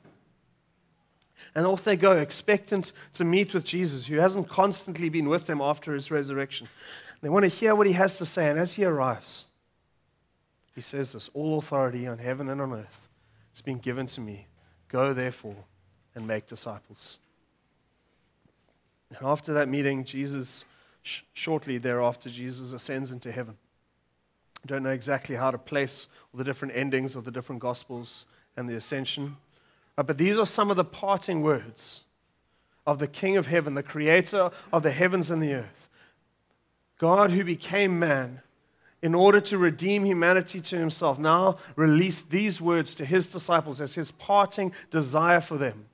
And 1.54 1.66
off 1.66 1.84
they 1.84 1.98
go, 1.98 2.14
expectant 2.14 2.94
to 3.16 3.26
meet 3.26 3.54
with 3.54 3.66
Jesus, 3.66 4.06
who 4.06 4.18
hasn't 4.18 4.48
constantly 4.48 5.10
been 5.10 5.28
with 5.28 5.46
them 5.48 5.60
after 5.60 5.94
his 5.94 6.10
resurrection. 6.10 6.70
They 7.22 7.28
want 7.28 7.44
to 7.44 7.50
hear 7.50 7.76
what 7.76 7.88
he 7.88 7.94
has 7.94 8.18
to 8.20 8.26
say. 8.26 8.50
And 8.50 8.58
as 8.58 8.74
he 8.74 8.86
arrives, 8.86 9.44
he 10.74 10.80
says 10.80 11.12
this 11.12 11.30
All 11.34 11.60
authority 11.60 12.08
on 12.08 12.20
heaven 12.20 12.48
and 12.48 12.62
on 12.62 12.72
earth 12.72 13.10
has 13.54 13.62
been 13.62 13.80
given 13.80 14.08
to 14.08 14.22
me. 14.22 14.48
Go, 14.88 15.14
therefore, 15.14 15.66
and 16.16 16.26
make 16.26 16.48
disciples. 16.48 17.20
And 19.10 19.28
after 19.28 19.54
that 19.54 19.70
meeting, 19.70 20.04
Jesus, 20.04 20.66
sh- 21.04 21.22
shortly 21.34 21.78
thereafter, 21.78 22.30
Jesus 22.30 22.74
ascends 22.74 23.12
into 23.12 23.32
heaven. 23.32 23.58
I 24.64 24.68
don't 24.68 24.84
know 24.84 24.90
exactly 24.90 25.36
how 25.36 25.52
to 25.52 25.58
place 25.58 26.08
all 26.34 26.38
the 26.38 26.44
different 26.44 26.76
endings 26.76 27.16
of 27.16 27.24
the 27.24 27.32
different 27.32 27.62
Gospels 27.62 28.26
and 28.58 28.68
the 28.68 28.76
ascension. 28.76 29.38
Uh, 29.98 30.04
but 30.04 30.18
these 30.18 30.38
are 30.38 30.46
some 30.46 30.72
of 30.72 30.78
the 30.78 30.84
parting 30.84 31.42
words 31.42 32.02
of 32.88 33.00
the 33.00 33.08
King 33.08 33.38
of 33.38 33.48
heaven, 33.48 33.74
the 33.74 33.84
creator 33.84 34.52
of 34.74 34.84
the 34.84 34.92
heavens 34.92 35.30
and 35.30 35.42
the 35.42 35.54
earth. 35.54 35.90
God 36.98 37.32
who 37.32 37.44
became 37.44 38.00
man 38.00 38.42
in 39.02 39.14
order 39.14 39.40
to 39.40 39.58
redeem 39.58 40.04
humanity 40.04 40.60
to 40.60 40.78
himself, 40.78 41.20
now 41.20 41.58
released 41.76 42.32
these 42.32 42.60
words 42.60 42.96
to 42.96 43.06
his 43.06 43.28
disciples 43.28 43.80
as 43.80 43.94
his 43.94 44.10
parting 44.10 44.72
desire 44.90 45.42
for 45.42 45.60
them, 45.60 45.86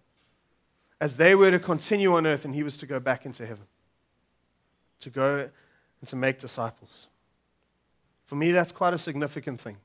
as 1.02 1.18
they 1.18 1.34
were 1.34 1.50
to 1.50 1.60
continue 1.60 2.14
on 2.16 2.28
earth 2.28 2.46
and 2.46 2.54
he 2.54 2.62
was 2.62 2.78
to 2.78 2.86
go 2.86 3.00
back 3.00 3.26
into 3.26 3.44
heaven, 3.44 3.66
to 5.00 5.10
go 5.10 5.50
and 6.00 6.08
to 6.08 6.16
make 6.16 6.40
disciples. 6.40 7.08
For 8.28 8.36
me, 8.36 8.52
that's 8.52 8.72
quite 8.72 8.94
a 8.94 9.00
significant 9.00 9.60
thing. 9.60 9.78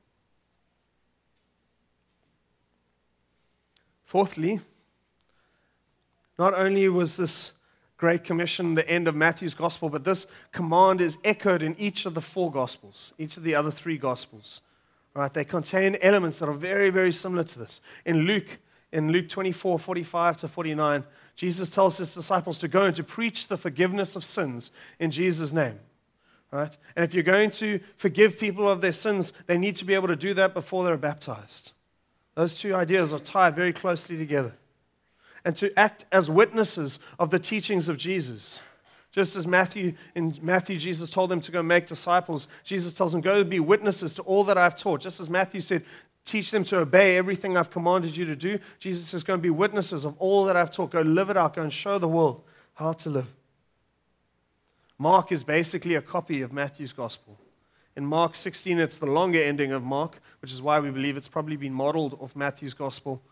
Fourthly, 4.04 4.60
not 6.38 6.52
only 6.52 6.86
was 6.90 7.16
this 7.16 7.52
Great 7.96 8.22
Commission, 8.22 8.74
the 8.74 8.88
end 8.88 9.08
of 9.08 9.16
Matthew's 9.16 9.54
Gospel, 9.54 9.88
but 9.88 10.04
this 10.04 10.26
command 10.52 11.00
is 11.00 11.16
echoed 11.24 11.62
in 11.62 11.74
each 11.78 12.04
of 12.04 12.12
the 12.12 12.20
four 12.20 12.52
Gospels, 12.52 13.14
each 13.16 13.38
of 13.38 13.42
the 13.42 13.54
other 13.54 13.70
three 13.70 13.96
Gospels. 13.96 14.60
Right? 15.14 15.32
They 15.32 15.46
contain 15.46 15.96
elements 16.02 16.38
that 16.40 16.48
are 16.50 16.52
very, 16.52 16.90
very 16.90 17.10
similar 17.10 17.44
to 17.44 17.58
this. 17.58 17.80
In 18.04 18.26
Luke, 18.26 18.58
in 18.96 19.12
Luke 19.12 19.28
24, 19.28 19.78
45 19.78 20.38
to 20.38 20.48
49, 20.48 21.04
Jesus 21.34 21.68
tells 21.68 21.98
his 21.98 22.14
disciples 22.14 22.58
to 22.60 22.66
go 22.66 22.84
and 22.84 22.96
to 22.96 23.04
preach 23.04 23.46
the 23.46 23.58
forgiveness 23.58 24.16
of 24.16 24.24
sins 24.24 24.70
in 24.98 25.10
Jesus' 25.10 25.52
name. 25.52 25.78
Right? 26.50 26.74
And 26.96 27.04
if 27.04 27.12
you're 27.12 27.22
going 27.22 27.50
to 27.52 27.78
forgive 27.98 28.38
people 28.38 28.70
of 28.70 28.80
their 28.80 28.94
sins, 28.94 29.34
they 29.46 29.58
need 29.58 29.76
to 29.76 29.84
be 29.84 29.92
able 29.92 30.08
to 30.08 30.16
do 30.16 30.32
that 30.34 30.54
before 30.54 30.82
they're 30.82 30.96
baptized. 30.96 31.72
Those 32.36 32.58
two 32.58 32.74
ideas 32.74 33.12
are 33.12 33.18
tied 33.18 33.54
very 33.54 33.74
closely 33.74 34.16
together 34.16 34.54
and 35.44 35.54
to 35.56 35.78
act 35.78 36.06
as 36.10 36.30
witnesses 36.30 36.98
of 37.18 37.30
the 37.30 37.38
teachings 37.38 37.90
of 37.90 37.98
Jesus. 37.98 38.60
Just 39.12 39.36
as 39.36 39.46
Matthew, 39.46 39.92
in 40.14 40.38
Matthew, 40.40 40.78
Jesus 40.78 41.10
told 41.10 41.30
them 41.30 41.42
to 41.42 41.52
go 41.52 41.62
make 41.62 41.86
disciples, 41.86 42.48
Jesus 42.64 42.94
tells 42.94 43.12
them, 43.12 43.20
Go 43.20 43.44
be 43.44 43.60
witnesses 43.60 44.14
to 44.14 44.22
all 44.22 44.44
that 44.44 44.56
I've 44.56 44.76
taught. 44.76 45.02
Just 45.02 45.20
as 45.20 45.28
Matthew 45.28 45.60
said, 45.60 45.84
Teach 46.26 46.50
them 46.50 46.64
to 46.64 46.78
obey 46.80 47.16
everything 47.16 47.56
I've 47.56 47.70
commanded 47.70 48.16
you 48.16 48.24
to 48.26 48.36
do. 48.36 48.58
Jesus 48.80 49.14
is 49.14 49.22
going 49.22 49.38
to 49.38 49.42
be 49.42 49.50
witnesses 49.50 50.04
of 50.04 50.16
all 50.18 50.44
that 50.46 50.56
I've 50.56 50.72
taught. 50.72 50.90
Go 50.90 51.00
live 51.00 51.30
it 51.30 51.36
out. 51.36 51.54
Go 51.54 51.62
and 51.62 51.72
show 51.72 51.98
the 51.98 52.08
world 52.08 52.42
how 52.74 52.92
to 52.92 53.10
live. 53.10 53.32
Mark 54.98 55.30
is 55.30 55.44
basically 55.44 55.94
a 55.94 56.02
copy 56.02 56.42
of 56.42 56.52
Matthew's 56.52 56.92
gospel. 56.92 57.38
In 57.96 58.04
Mark 58.04 58.34
16, 58.34 58.78
it's 58.78 58.98
the 58.98 59.06
longer 59.06 59.40
ending 59.40 59.70
of 59.72 59.84
Mark, 59.84 60.20
which 60.42 60.52
is 60.52 60.60
why 60.60 60.80
we 60.80 60.90
believe 60.90 61.16
it's 61.16 61.28
probably 61.28 61.56
been 61.56 61.72
modeled 61.72 62.18
off 62.20 62.34
Matthew's 62.34 62.74
gospel. 62.74 63.22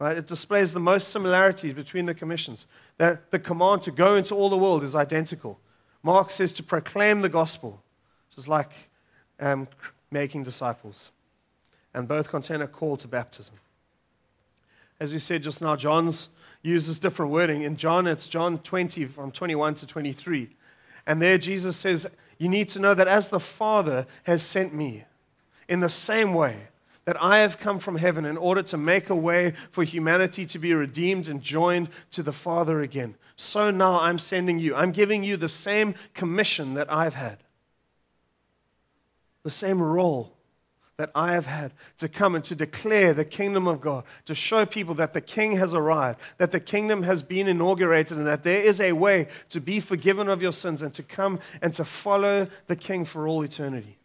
Right? 0.00 0.18
It 0.18 0.26
displays 0.26 0.72
the 0.72 0.80
most 0.80 1.08
similarities 1.08 1.74
between 1.74 2.06
the 2.06 2.14
commissions. 2.14 2.66
That 2.98 3.30
the 3.30 3.38
command 3.38 3.82
to 3.82 3.92
go 3.92 4.16
into 4.16 4.34
all 4.34 4.50
the 4.50 4.58
world 4.58 4.82
is 4.82 4.94
identical. 4.94 5.60
Mark 6.02 6.30
says 6.30 6.52
to 6.54 6.62
proclaim 6.62 7.20
the 7.20 7.28
gospel, 7.28 7.80
just 8.34 8.48
like 8.48 8.72
um, 9.38 9.68
making 10.10 10.42
disciples. 10.44 11.10
And 11.92 12.06
both 12.06 12.28
contain 12.28 12.62
a 12.62 12.68
call 12.68 12.96
to 12.98 13.08
baptism. 13.08 13.56
As 15.00 15.12
we 15.12 15.18
said 15.18 15.42
just 15.42 15.60
now, 15.60 15.76
John's 15.76 16.28
uses 16.62 16.98
different 16.98 17.32
wording. 17.32 17.62
In 17.62 17.76
John, 17.76 18.06
it's 18.06 18.28
John 18.28 18.58
20 18.58 19.06
from 19.06 19.32
21 19.32 19.74
to 19.76 19.86
23. 19.86 20.50
And 21.06 21.20
there 21.20 21.38
Jesus 21.38 21.76
says, 21.76 22.06
You 22.38 22.48
need 22.48 22.68
to 22.70 22.78
know 22.78 22.94
that 22.94 23.08
as 23.08 23.30
the 23.30 23.40
Father 23.40 24.06
has 24.24 24.42
sent 24.42 24.74
me, 24.74 25.04
in 25.68 25.80
the 25.80 25.88
same 25.88 26.34
way, 26.34 26.68
that 27.06 27.20
I 27.22 27.38
have 27.38 27.58
come 27.58 27.78
from 27.78 27.96
heaven 27.96 28.24
in 28.24 28.36
order 28.36 28.62
to 28.64 28.76
make 28.76 29.08
a 29.08 29.16
way 29.16 29.54
for 29.70 29.84
humanity 29.84 30.44
to 30.46 30.58
be 30.58 30.74
redeemed 30.74 31.28
and 31.28 31.40
joined 31.40 31.88
to 32.10 32.22
the 32.22 32.32
Father 32.32 32.82
again. 32.82 33.14
So 33.36 33.70
now 33.70 34.00
I'm 34.00 34.18
sending 34.18 34.58
you. 34.58 34.74
I'm 34.74 34.92
giving 34.92 35.24
you 35.24 35.36
the 35.36 35.48
same 35.48 35.94
commission 36.12 36.74
that 36.74 36.92
I've 36.92 37.14
had, 37.14 37.38
the 39.44 39.50
same 39.50 39.80
role 39.80 40.36
that 41.00 41.10
I 41.14 41.32
have 41.32 41.46
had 41.46 41.72
to 41.96 42.10
come 42.10 42.34
and 42.34 42.44
to 42.44 42.54
declare 42.54 43.14
the 43.14 43.24
kingdom 43.24 43.66
of 43.66 43.80
God, 43.80 44.04
to 44.26 44.34
show 44.34 44.66
people 44.66 44.94
that 44.96 45.14
the 45.14 45.22
king 45.22 45.56
has 45.56 45.72
arrived, 45.72 46.20
that 46.36 46.52
the 46.52 46.60
kingdom 46.60 47.04
has 47.04 47.22
been 47.22 47.48
inaugurated, 47.48 48.18
and 48.18 48.26
that 48.26 48.44
there 48.44 48.60
is 48.60 48.82
a 48.82 48.92
way 48.92 49.26
to 49.48 49.62
be 49.62 49.80
forgiven 49.80 50.28
of 50.28 50.42
your 50.42 50.52
sins 50.52 50.82
and 50.82 50.92
to 50.92 51.02
come 51.02 51.40
and 51.62 51.72
to 51.72 51.86
follow 51.86 52.48
the 52.66 52.76
king 52.76 53.06
for 53.06 53.26
all 53.26 53.42
eternity. 53.42 53.96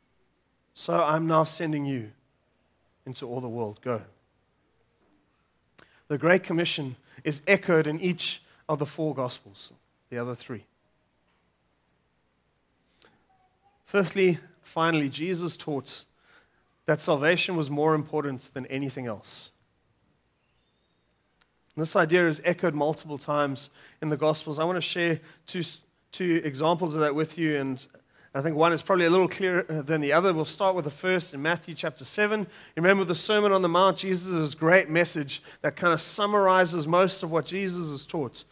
So 0.74 0.94
I'm 1.04 1.28
now 1.28 1.44
sending 1.44 1.86
you 1.86 2.12
into 3.06 3.28
all 3.28 3.42
the 3.42 3.50
world. 3.50 3.82
Go. 3.82 4.02
The 6.08 6.18
Great 6.18 6.44
Commission 6.44 6.96
is 7.26 7.42
echoed 7.46 7.88
in 7.88 8.00
each 8.00 8.42
of 8.70 8.80
the 8.80 8.86
four 8.86 9.14
Gospels, 9.14 9.74
the 10.10 10.18
other 10.18 10.34
three. 10.34 10.64
Fifthly, 13.86 14.40
finally, 14.64 15.10
Jesus 15.10 15.58
taught 15.58 16.06
that 16.86 17.02
salvation 17.02 17.56
was 17.56 17.70
more 17.70 17.96
important 17.96 18.54
than 18.54 18.66
anything 18.68 19.08
else. 19.08 19.52
And 21.76 21.82
this 21.82 21.96
idea 21.96 22.28
is 22.28 22.42
echoed 22.46 22.74
multiple 22.74 23.18
times 23.18 23.70
in 24.02 24.10
the 24.10 24.18
Gospels. 24.18 24.60
I 24.60 24.64
want 24.64 24.78
to 24.78 24.82
share 24.82 25.20
two, 25.46 25.64
two 26.12 26.42
examples 26.44 26.96
of 26.96 27.02
that 27.02 27.16
with 27.16 27.38
you, 27.38 27.58
and 27.58 27.86
I 28.34 28.42
think 28.42 28.56
one 28.56 28.72
is 28.72 28.82
probably 28.82 29.06
a 29.06 29.10
little 29.10 29.28
clearer 29.28 29.64
than 29.64 30.02
the 30.02 30.14
other. 30.14 30.34
We'll 30.34 30.46
start 30.46 30.76
with 30.76 30.86
the 30.86 30.92
first 30.92 31.34
in 31.34 31.42
Matthew 31.42 31.76
chapter 31.76 32.06
7. 32.06 32.48
remember 32.76 33.04
the 33.04 33.16
Sermon 33.16 33.52
on 33.52 33.62
the 33.62 33.70
Mount, 33.70 33.98
Jesus' 33.98 34.56
great 34.56 34.90
message 34.90 35.42
that 35.62 35.76
kind 35.76 35.94
of 35.94 36.02
summarizes 36.02 36.88
most 36.88 37.24
of 37.24 37.32
what 37.32 37.46
Jesus 37.46 37.90
has 37.90 38.06
taught. 38.06 38.44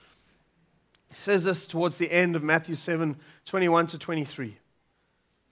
He 1.09 1.15
says 1.15 1.43
this 1.43 1.67
towards 1.67 1.97
the 1.97 2.11
end 2.11 2.35
of 2.35 2.43
Matthew 2.43 2.75
7 2.75 3.17
21 3.45 3.87
to 3.87 3.97
23. 3.97 4.57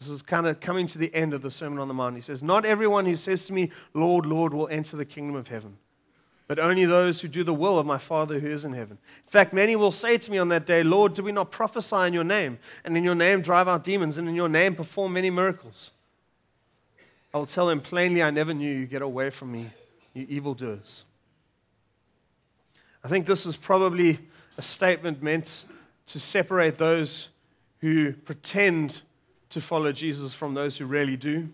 This 0.02 0.10
is 0.10 0.22
kind 0.22 0.48
of 0.48 0.60
coming 0.60 0.88
to 0.88 0.98
the 0.98 1.14
end 1.16 1.34
of 1.34 1.42
the 1.42 1.52
Sermon 1.52 1.80
on 1.80 1.88
the 1.88 1.94
Mount. 1.94 2.16
He 2.16 2.22
says, 2.22 2.44
Not 2.44 2.66
everyone 2.66 3.06
who 3.06 3.16
says 3.16 3.46
to 3.46 3.54
me, 3.54 3.72
Lord, 3.94 4.26
Lord, 4.26 4.54
will 4.54 4.68
enter 4.68 4.98
the 4.98 5.06
kingdom 5.06 5.38
of 5.38 5.48
heaven 5.48 5.78
but 6.52 6.60
only 6.60 6.84
those 6.84 7.22
who 7.22 7.30
do 7.30 7.46
the 7.46 7.54
will 7.54 7.80
of 7.80 7.86
my 7.86 7.98
Father 7.98 8.38
who 8.38 8.52
is 8.52 8.66
in 8.66 8.74
heaven. 8.74 8.98
In 9.26 9.32
fact, 9.32 9.54
many 9.54 9.74
will 9.78 9.94
say 9.94 10.18
to 10.18 10.30
me 10.30 10.38
on 10.38 10.50
that 10.50 10.66
day, 10.66 10.84
Lord, 10.84 11.14
do 11.14 11.24
we 11.24 11.32
not 11.32 11.50
prophesy 11.50 11.96
in 12.08 12.12
your 12.12 12.26
name, 12.26 12.60
and 12.84 12.98
in 12.98 13.06
your 13.06 13.16
name 13.16 13.40
drive 13.40 13.70
out 13.70 13.86
demons, 13.86 14.18
and 14.18 14.28
in 14.28 14.36
your 14.36 14.50
name 14.50 14.76
perform 14.76 15.14
many 15.14 15.30
miracles? 15.30 15.92
I 17.34 17.38
will 17.38 17.46
tell 17.46 17.68
them 17.68 17.80
plainly, 17.80 18.22
I 18.22 18.32
never 18.32 18.54
knew 18.54 18.70
you. 18.70 18.86
Get 18.86 19.02
away 19.02 19.30
from 19.30 19.54
me, 19.54 19.70
you 20.14 20.26
evildoers. 20.28 21.06
I 23.02 23.08
think 23.08 23.28
this 23.28 23.46
is 23.46 23.56
probably 23.56 24.20
a 24.58 24.62
statement 24.62 25.24
meant 25.24 25.64
to 26.08 26.20
separate 26.20 26.78
those 26.78 27.30
who 27.80 28.12
pretend 28.12 29.00
to 29.52 29.62
follow 29.62 29.92
Jesus 29.92 30.34
from 30.34 30.54
those 30.54 30.78
who 30.78 30.86
really 30.86 31.18
do. 31.18 31.50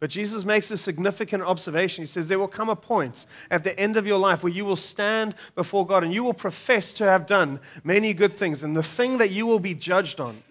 But 0.00 0.10
Jesus 0.10 0.44
makes 0.44 0.70
a 0.70 0.76
significant 0.76 1.42
observation. 1.44 2.02
He 2.02 2.06
says, 2.06 2.28
There 2.28 2.38
will 2.38 2.48
come 2.48 2.68
a 2.68 2.76
point 2.76 3.24
at 3.50 3.64
the 3.64 3.78
end 3.78 3.96
of 3.96 4.06
your 4.06 4.18
life 4.18 4.42
where 4.42 4.52
you 4.52 4.64
will 4.64 4.76
stand 4.76 5.34
before 5.54 5.86
God 5.86 6.04
and 6.04 6.12
you 6.12 6.22
will 6.22 6.34
profess 6.34 6.92
to 6.94 7.04
have 7.04 7.26
done 7.26 7.60
many 7.84 8.12
good 8.12 8.36
things. 8.36 8.62
And 8.62 8.76
the 8.76 8.82
thing 8.82 9.18
that 9.18 9.30
you 9.30 9.46
will 9.46 9.60
be 9.60 9.72
judged 9.72 10.20
on 10.20 10.42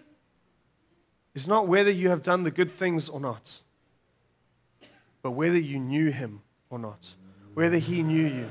is 1.35 1.47
not 1.47 1.67
whether 1.67 1.91
you 1.91 2.09
have 2.09 2.23
done 2.23 2.43
the 2.43 2.51
good 2.51 2.71
things 2.71 3.09
or 3.09 3.19
not, 3.19 3.59
but 5.21 5.31
whether 5.31 5.59
you 5.59 5.77
knew 5.77 6.09
Him 6.09 6.41
or 6.69 6.79
not, 6.79 7.13
whether 7.53 7.77
He 7.77 8.01
knew 8.01 8.25
you. 8.25 8.49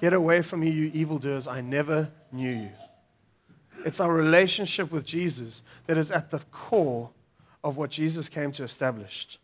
Get 0.00 0.12
away 0.12 0.42
from 0.42 0.60
me, 0.60 0.70
you 0.70 0.90
evildoers. 0.92 1.46
I 1.46 1.62
never 1.62 2.10
knew 2.30 2.50
you. 2.50 2.70
It's 3.86 4.00
our 4.00 4.12
relationship 4.12 4.90
with 4.90 5.04
Jesus 5.04 5.62
that 5.86 5.96
is 5.96 6.10
at 6.10 6.32
the 6.32 6.40
core 6.50 7.10
of 7.62 7.76
what 7.76 7.88
Jesus 7.88 8.28
came 8.28 8.50
to 8.50 8.64
establish. 8.64 9.38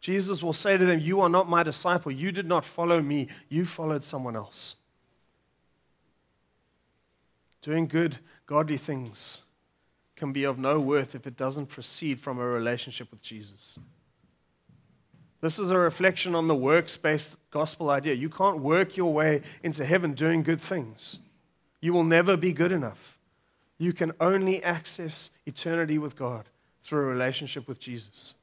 Jesus 0.00 0.42
will 0.42 0.52
say 0.52 0.76
to 0.76 0.84
them, 0.84 0.98
You 0.98 1.20
are 1.20 1.28
not 1.28 1.48
my 1.48 1.62
disciple. 1.62 2.10
You 2.10 2.32
did 2.32 2.44
not 2.44 2.64
follow 2.64 3.00
me, 3.00 3.28
you 3.48 3.64
followed 3.64 4.02
someone 4.02 4.34
else. 4.34 4.74
Doing 7.62 7.86
good, 7.86 8.18
godly 8.46 8.78
things 8.78 9.42
can 10.16 10.32
be 10.32 10.42
of 10.42 10.58
no 10.58 10.80
worth 10.80 11.14
if 11.14 11.24
it 11.24 11.36
doesn't 11.36 11.66
proceed 11.66 12.18
from 12.18 12.40
a 12.40 12.44
relationship 12.44 13.12
with 13.12 13.22
Jesus. 13.22 13.78
This 15.40 15.56
is 15.56 15.70
a 15.70 15.78
reflection 15.78 16.34
on 16.34 16.48
the 16.48 16.54
works 16.56 16.96
based 16.96 17.36
gospel 17.52 17.90
idea. 17.90 18.14
You 18.14 18.28
can't 18.28 18.58
work 18.58 18.96
your 18.96 19.12
way 19.12 19.42
into 19.62 19.84
heaven 19.84 20.14
doing 20.14 20.42
good 20.42 20.60
things, 20.60 21.20
you 21.80 21.92
will 21.92 22.02
never 22.02 22.36
be 22.36 22.52
good 22.52 22.72
enough. 22.72 23.17
You 23.78 23.92
can 23.92 24.12
only 24.20 24.62
access 24.62 25.30
eternity 25.46 25.98
with 25.98 26.16
God 26.16 26.48
through 26.82 27.00
a 27.00 27.04
relationship 27.04 27.68
with 27.68 27.78
Jesus. 27.78 28.34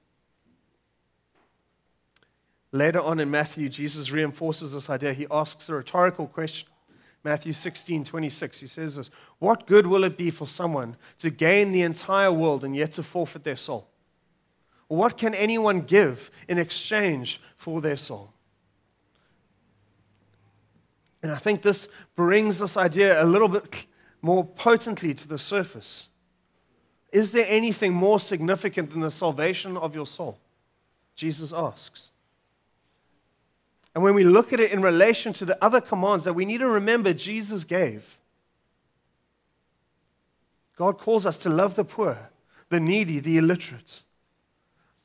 Later 2.72 3.02
on 3.02 3.20
in 3.20 3.32
Matthew, 3.32 3.70
Jesus 3.70 4.12
reinforces 4.12 4.74
this 4.74 4.90
idea. 4.90 5.14
He 5.14 5.28
asks 5.30 5.70
a 5.70 5.76
rhetorical 5.76 6.28
question. 6.28 6.70
Matthew 7.24 7.54
16, 7.54 8.06
26. 8.06 8.60
He 8.60 8.68
says 8.68 8.96
this 8.96 9.10
What 9.40 9.66
good 9.66 9.88
will 9.88 10.04
it 10.04 10.18
be 10.18 10.30
for 10.30 10.48
someone 10.48 10.96
to 11.20 11.30
gain 11.30 11.72
the 11.72 11.82
entire 11.82 12.32
world 12.32 12.64
and 12.64 12.76
yet 12.76 12.94
to 12.94 13.04
forfeit 13.04 13.44
their 13.44 13.56
soul? 13.56 13.88
What 14.88 15.18
can 15.18 15.34
anyone 15.34 15.82
give 15.82 16.30
in 16.48 16.58
exchange 16.58 17.42
for 17.58 17.82
their 17.82 17.98
soul? 17.98 18.32
And 21.24 21.32
I 21.32 21.38
think 21.38 21.64
this 21.64 21.88
brings 22.16 22.60
this 22.60 22.78
idea 22.78 23.24
a 23.24 23.26
little 23.26 23.48
bit 23.48 23.88
more 24.26 24.44
potently 24.44 25.14
to 25.14 25.28
the 25.28 25.38
surface. 25.38 26.08
Is 27.12 27.32
there 27.32 27.46
anything 27.48 27.94
more 27.94 28.20
significant 28.20 28.90
than 28.90 29.02
the 29.02 29.12
salvation 29.12 29.78
of 29.78 29.94
your 29.94 30.08
soul? 30.08 30.40
Jesus 31.16 31.54
asks. 31.54 32.10
And 33.94 34.04
when 34.04 34.16
we 34.16 34.24
look 34.24 34.52
at 34.52 34.60
it 34.60 34.72
in 34.72 34.82
relation 34.82 35.32
to 35.34 35.46
the 35.46 35.64
other 35.64 35.80
commands 35.80 36.24
that 36.24 36.34
we 36.34 36.44
need 36.44 36.58
to 36.58 36.68
remember 36.68 37.14
Jesus 37.14 37.66
gave, 37.66 38.18
God 40.76 40.98
calls 40.98 41.28
us 41.28 41.38
to 41.38 41.50
love 41.52 41.76
the 41.76 41.86
poor, 41.86 42.32
the 42.70 42.80
needy, 42.80 43.20
the 43.20 43.38
illiterate. 43.38 44.02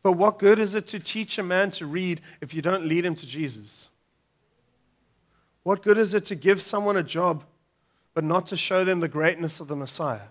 But 0.02 0.12
what 0.12 0.38
good 0.38 0.58
is 0.58 0.74
it 0.74 0.86
to 0.88 0.98
teach 0.98 1.36
a 1.36 1.42
man 1.42 1.72
to 1.72 1.84
read 1.84 2.22
if 2.40 2.54
you 2.54 2.62
don't 2.62 2.86
lead 2.86 3.04
him 3.04 3.16
to 3.16 3.26
Jesus? 3.26 3.88
What 5.62 5.82
good 5.82 5.98
is 5.98 6.14
it 6.14 6.24
to 6.24 6.34
give 6.34 6.62
someone 6.62 6.96
a 6.96 7.02
job 7.02 7.44
but 8.14 8.24
not 8.24 8.46
to 8.48 8.56
show 8.56 8.84
them 8.84 9.00
the 9.00 9.08
greatness 9.08 9.60
of 9.60 9.68
the 9.68 9.76
Messiah? 9.76 10.28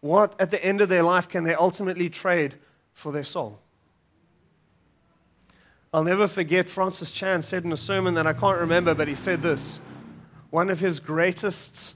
What, 0.00 0.34
at 0.40 0.50
the 0.50 0.62
end 0.64 0.80
of 0.80 0.88
their 0.88 1.02
life, 1.02 1.28
can 1.28 1.44
they 1.44 1.54
ultimately 1.54 2.10
trade 2.10 2.56
for 2.92 3.12
their 3.12 3.24
soul? 3.24 3.60
I'll 5.94 6.04
never 6.04 6.26
forget 6.26 6.70
Francis 6.70 7.10
Chan 7.10 7.42
said 7.42 7.64
in 7.64 7.72
a 7.72 7.76
sermon 7.76 8.14
that 8.14 8.26
I 8.26 8.32
can't 8.32 8.58
remember, 8.58 8.94
but 8.94 9.08
he 9.08 9.14
said 9.14 9.42
this 9.42 9.78
one 10.50 10.70
of 10.70 10.80
his 10.80 11.00
greatest 11.00 11.94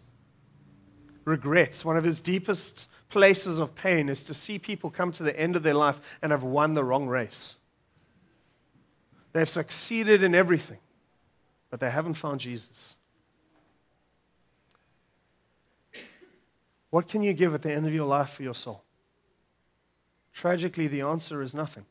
regrets, 1.24 1.84
one 1.84 1.96
of 1.96 2.04
his 2.04 2.20
deepest 2.20 2.88
places 3.08 3.58
of 3.58 3.74
pain 3.74 4.08
is 4.08 4.22
to 4.24 4.34
see 4.34 4.58
people 4.58 4.90
come 4.90 5.12
to 5.12 5.22
the 5.22 5.38
end 5.38 5.56
of 5.56 5.62
their 5.62 5.74
life 5.74 6.00
and 6.22 6.32
have 6.32 6.42
won 6.42 6.74
the 6.74 6.84
wrong 6.84 7.06
race. 7.06 7.56
They've 9.32 9.48
succeeded 9.48 10.22
in 10.22 10.34
everything, 10.34 10.78
but 11.70 11.80
they 11.80 11.90
haven't 11.90 12.14
found 12.14 12.40
Jesus. 12.40 12.94
What 16.90 17.08
can 17.08 17.22
you 17.22 17.32
give 17.32 17.54
at 17.54 17.62
the 17.62 17.72
end 17.72 17.86
of 17.86 17.92
your 17.92 18.06
life 18.06 18.30
for 18.30 18.42
your 18.42 18.54
soul? 18.54 18.82
Tragically, 20.32 20.86
the 20.86 21.00
answer 21.00 21.42
is 21.42 21.54
nothing. 21.54 21.86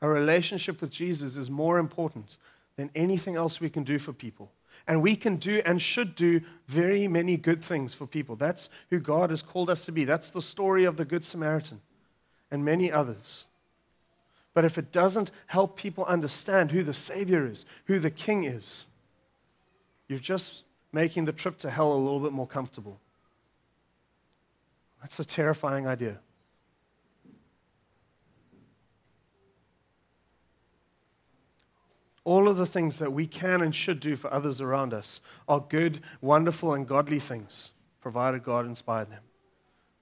A 0.00 0.08
relationship 0.08 0.80
with 0.80 0.90
Jesus 0.90 1.36
is 1.36 1.50
more 1.50 1.78
important 1.78 2.36
than 2.76 2.90
anything 2.94 3.36
else 3.36 3.60
we 3.60 3.70
can 3.70 3.84
do 3.84 3.98
for 3.98 4.12
people. 4.12 4.50
And 4.86 5.02
we 5.02 5.16
can 5.16 5.36
do 5.36 5.62
and 5.64 5.80
should 5.80 6.14
do 6.14 6.42
very 6.68 7.08
many 7.08 7.36
good 7.36 7.64
things 7.64 7.94
for 7.94 8.06
people. 8.06 8.36
That's 8.36 8.68
who 8.90 9.00
God 9.00 9.30
has 9.30 9.42
called 9.42 9.70
us 9.70 9.84
to 9.86 9.92
be. 9.92 10.04
That's 10.04 10.30
the 10.30 10.42
story 10.42 10.84
of 10.84 10.96
the 10.96 11.04
Good 11.04 11.24
Samaritan 11.24 11.80
and 12.50 12.64
many 12.64 12.92
others. 12.92 13.46
But 14.56 14.64
if 14.64 14.78
it 14.78 14.90
doesn't 14.90 15.30
help 15.48 15.76
people 15.76 16.06
understand 16.06 16.70
who 16.70 16.82
the 16.82 16.94
Savior 16.94 17.46
is, 17.46 17.66
who 17.84 17.98
the 17.98 18.10
King 18.10 18.44
is, 18.44 18.86
you're 20.08 20.18
just 20.18 20.62
making 20.94 21.26
the 21.26 21.32
trip 21.32 21.58
to 21.58 21.68
hell 21.68 21.92
a 21.92 21.94
little 21.94 22.20
bit 22.20 22.32
more 22.32 22.46
comfortable. 22.46 22.98
That's 25.02 25.20
a 25.20 25.26
terrifying 25.26 25.86
idea. 25.86 26.20
all 32.24 32.48
of 32.48 32.56
the 32.56 32.66
things 32.66 32.98
that 32.98 33.12
we 33.12 33.26
can 33.26 33.60
and 33.60 33.72
should 33.74 34.00
do 34.00 34.16
for 34.16 34.32
others 34.32 34.60
around 34.60 34.92
us 34.92 35.20
are 35.46 35.60
good, 35.60 36.00
wonderful, 36.20 36.74
and 36.74 36.88
godly 36.88 37.20
things, 37.20 37.72
provided 38.00 38.42
God 38.42 38.66
inspired 38.66 39.10
them. 39.10 39.22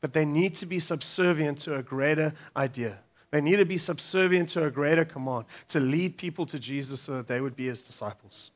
But 0.01 0.15
they 0.15 0.25
need 0.25 0.55
to 0.55 0.65
be 0.65 0.81
subservient 0.81 1.59
to 1.61 1.77
a 1.77 1.83
greater 1.83 2.33
idea. 2.57 3.01
They 3.35 3.41
need 3.41 3.57
to 3.57 3.65
be 3.65 3.79
subservient 3.79 4.51
to 4.51 4.65
a 4.65 4.71
greater 4.71 5.05
command 5.05 5.47
to 5.67 5.81
lead 5.81 6.17
people 6.17 6.47
to 6.47 6.57
Jesus 6.57 7.01
so 7.01 7.17
that 7.17 7.27
they 7.27 7.41
would 7.41 7.57
be 7.57 7.67
his 7.67 7.83
disciples. 7.83 8.53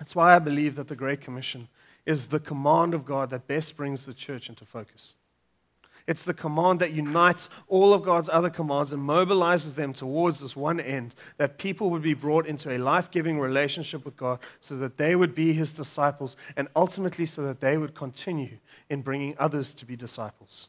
That's 0.00 0.16
why 0.16 0.34
I 0.34 0.40
believe 0.40 0.74
that 0.74 0.88
the 0.88 0.96
Great 0.96 1.20
Commission 1.20 1.68
is 2.06 2.26
the 2.26 2.40
command 2.40 2.94
of 2.94 3.04
God 3.04 3.30
that 3.30 3.46
best 3.46 3.76
brings 3.76 4.04
the 4.04 4.14
church 4.14 4.48
into 4.48 4.64
focus. 4.64 5.14
It's 6.08 6.24
the 6.24 6.34
command 6.34 6.80
that 6.80 6.90
unites 6.90 7.48
all 7.68 7.94
of 7.94 8.02
God's 8.02 8.30
other 8.32 8.50
commands 8.50 8.92
and 8.92 9.06
mobilizes 9.06 9.76
them 9.76 9.92
towards 9.92 10.40
this 10.40 10.56
one 10.56 10.80
end 10.80 11.14
that 11.36 11.56
people 11.56 11.90
would 11.90 12.02
be 12.02 12.14
brought 12.14 12.48
into 12.48 12.76
a 12.76 12.78
life 12.78 13.12
giving 13.12 13.38
relationship 13.38 14.04
with 14.04 14.16
God 14.16 14.40
so 14.58 14.76
that 14.76 14.96
they 14.96 15.14
would 15.14 15.36
be 15.36 15.52
his 15.52 15.72
disciples 15.72 16.36
and 16.56 16.66
ultimately 16.74 17.26
so 17.26 17.42
that 17.42 17.60
they 17.60 17.78
would 17.78 17.94
continue 17.94 18.58
in 18.90 19.02
bringing 19.02 19.36
others 19.38 19.72
to 19.74 19.86
be 19.86 19.94
disciples. 19.94 20.68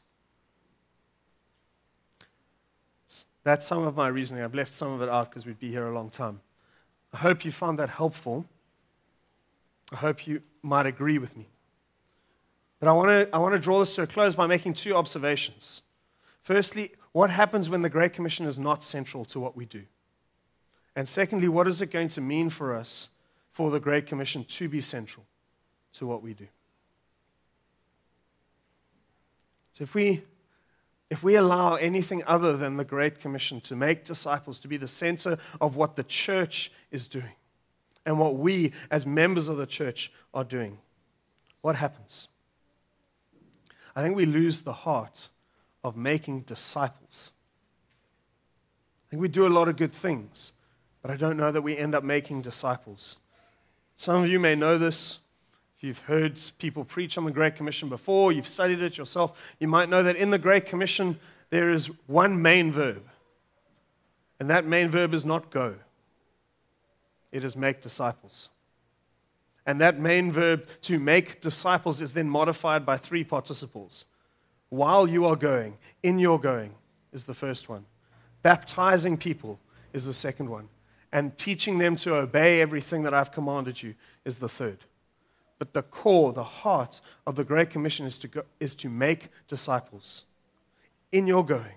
That's 3.50 3.66
some 3.66 3.88
of 3.88 3.96
my 3.96 4.10
reasoning. 4.10 4.44
I've 4.44 4.54
left 4.54 4.72
some 4.72 4.92
of 4.92 5.02
it 5.02 5.10
out 5.10 5.32
because 5.32 5.48
we'd 5.48 5.58
be 5.58 5.72
here 5.72 5.88
a 5.88 5.92
long 5.92 6.12
time. 6.12 6.40
I 7.12 7.18
hope 7.18 7.44
you 7.44 7.52
found 7.52 7.80
that 7.80 7.90
helpful. 7.90 8.46
I 9.92 9.96
hope 9.96 10.28
you 10.28 10.44
might 10.62 10.86
agree 10.86 11.18
with 11.18 11.36
me. 11.36 11.48
But 12.80 12.90
I 12.90 12.92
want 12.92 13.08
to 13.08 13.36
I 13.36 13.40
want 13.40 13.56
to 13.56 13.60
draw 13.60 13.80
this 13.80 13.96
to 13.96 14.04
a 14.04 14.08
close 14.08 14.36
by 14.36 14.46
making 14.46 14.76
two 14.76 14.96
observations. 14.96 15.82
Firstly, 16.44 16.92
what 17.12 17.32
happens 17.32 17.72
when 17.72 17.82
the 17.82 17.90
Great 17.90 18.14
Commission 18.14 18.46
is 18.46 18.60
not 18.60 18.84
central 18.84 19.26
to 19.26 19.40
what 19.40 19.58
we 19.58 19.66
do? 19.66 19.82
And 20.96 21.10
secondly, 21.10 21.48
what 21.48 21.68
is 21.68 21.82
it 21.82 21.90
going 21.90 22.10
to 22.10 22.22
mean 22.22 22.52
for 22.52 22.76
us 22.76 23.10
for 23.52 23.72
the 23.72 23.80
Great 23.80 24.06
Commission 24.06 24.44
to 24.44 24.70
be 24.70 24.80
central 24.80 25.26
to 25.94 26.06
what 26.06 26.22
we 26.22 26.36
do? 26.36 26.46
So 29.74 29.86
if 29.86 29.96
we 29.96 30.22
if 31.10 31.24
we 31.24 31.36
allow 31.36 31.76
anything 31.76 32.24
other 32.28 32.56
than 32.56 32.78
the 32.78 32.84
Great 32.84 33.20
Commission 33.20 33.62
to 33.62 33.76
make 33.76 34.06
disciples 34.06 34.60
to 34.60 34.68
be 34.68 34.78
the 34.78 34.88
center 34.88 35.38
of 35.60 35.76
what 35.76 35.96
the 35.96 36.04
church 36.04 36.72
is 36.92 37.08
doing 37.08 37.34
and 38.06 38.20
what 38.20 38.36
we 38.36 38.72
as 38.92 39.06
members 39.06 39.48
of 39.48 39.58
the 39.58 39.66
church 39.66 40.12
are 40.34 40.44
doing, 40.44 40.78
what 41.62 41.76
happens? 41.76 42.28
I 43.96 44.04
think 44.04 44.16
we 44.16 44.26
lose 44.26 44.62
the 44.62 44.74
heart 44.74 45.30
of 45.84 45.98
making 45.98 46.42
disciples. 46.42 47.32
I 49.08 49.10
think 49.10 49.22
we 49.22 49.28
do 49.28 49.48
a 49.48 49.50
lot 49.50 49.68
of 49.68 49.76
good 49.76 49.94
things, 49.94 50.54
but 51.02 51.10
I 51.10 51.16
don't 51.16 51.38
know 51.38 51.52
that 51.52 51.64
we 51.64 51.76
end 51.76 51.96
up 51.96 52.04
making 52.04 52.44
disciples. 52.44 53.18
Some 53.96 54.24
of 54.24 54.30
you 54.30 54.40
may 54.40 54.56
know 54.56 54.78
this. 54.78 55.20
You've 55.80 56.00
heard 56.00 56.40
people 56.58 56.84
preach 56.84 57.18
on 57.18 57.24
the 57.24 57.32
Great 57.32 57.56
Commission 57.56 57.88
before, 57.88 58.32
you've 58.32 58.48
studied 58.48 58.82
it 58.82 58.98
yourself, 58.98 59.40
you 59.60 59.68
might 59.68 59.90
know 59.90 60.04
that 60.04 60.18
in 60.18 60.30
the 60.30 60.38
Great 60.38 60.66
Commission 60.66 61.20
there 61.50 61.72
is 61.72 61.90
one 62.08 62.42
main 62.42 62.72
verb. 62.72 63.04
And 64.40 64.50
that 64.50 64.66
main 64.66 64.90
verb 64.90 65.14
is 65.14 65.26
not 65.26 65.52
go, 65.52 65.76
it 67.32 67.44
is 67.44 67.56
make 67.56 67.82
disciples. 67.82 68.50
And 69.66 69.80
that 69.82 70.00
main 70.00 70.32
verb 70.32 70.68
to 70.84 71.00
make 71.00 71.42
disciples 71.42 72.02
is 72.02 72.14
then 72.14 72.28
modified 72.28 72.86
by 72.86 72.98
three 72.98 73.24
participles. 73.24 74.06
While 74.70 75.08
you 75.08 75.26
are 75.26 75.36
going, 75.36 75.78
in 76.02 76.18
your 76.18 76.40
going 76.40 76.74
is 77.14 77.26
the 77.26 77.34
first 77.34 77.70
one. 77.70 77.86
Baptizing 78.42 79.18
people 79.18 79.60
is 79.94 80.06
the 80.06 80.14
second 80.14 80.50
one. 80.50 80.70
And 81.12 81.38
teaching 81.38 81.78
them 81.78 81.96
to 81.98 82.16
obey 82.16 82.62
everything 82.62 83.04
that 83.04 83.14
I've 83.14 83.32
commanded 83.32 83.82
you 83.82 83.96
is 84.26 84.38
the 84.38 84.50
third. 84.50 84.80
But 85.60 85.74
the 85.74 85.84
core, 85.84 86.32
the 86.32 86.44
heart 86.44 87.02
of 87.28 87.36
the 87.36 87.44
Great 87.44 87.70
Commission 87.70 88.08
is 88.08 88.18
to, 88.20 88.28
go, 88.30 88.44
is 88.60 88.74
to 88.76 88.90
make 88.90 89.28
disciples. 89.48 90.24
In 91.12 91.28
your 91.28 91.46
going, 91.46 91.76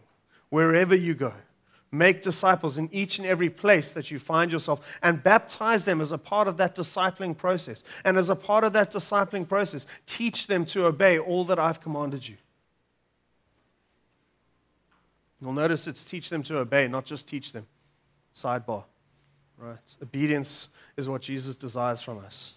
wherever 0.48 0.94
you 0.94 1.14
go. 1.14 1.34
Make 1.94 2.22
disciples 2.22 2.78
in 2.78 2.88
each 2.90 3.18
and 3.18 3.26
every 3.26 3.50
place 3.50 3.92
that 3.92 4.10
you 4.10 4.18
find 4.18 4.50
yourself 4.50 4.80
and 5.02 5.22
baptize 5.22 5.84
them 5.84 6.00
as 6.00 6.10
a 6.10 6.16
part 6.16 6.48
of 6.48 6.56
that 6.56 6.74
discipling 6.74 7.36
process. 7.36 7.84
And 8.02 8.16
as 8.16 8.30
a 8.30 8.36
part 8.36 8.64
of 8.64 8.72
that 8.72 8.90
discipling 8.90 9.46
process, 9.46 9.84
teach 10.06 10.46
them 10.46 10.64
to 10.66 10.86
obey 10.86 11.18
all 11.18 11.44
that 11.44 11.58
I've 11.58 11.82
commanded 11.82 12.26
you. 12.26 12.36
You'll 15.40 15.52
notice 15.52 15.86
it's 15.86 16.04
teach 16.04 16.30
them 16.30 16.42
to 16.44 16.58
obey, 16.58 16.88
not 16.88 17.04
just 17.04 17.28
teach 17.28 17.52
them. 17.52 17.66
Sidebar. 18.34 18.84
Right? 19.58 19.76
Obedience 20.02 20.68
is 20.96 21.08
what 21.08 21.20
Jesus 21.20 21.56
desires 21.56 22.00
from 22.00 22.24
us. 22.24 22.54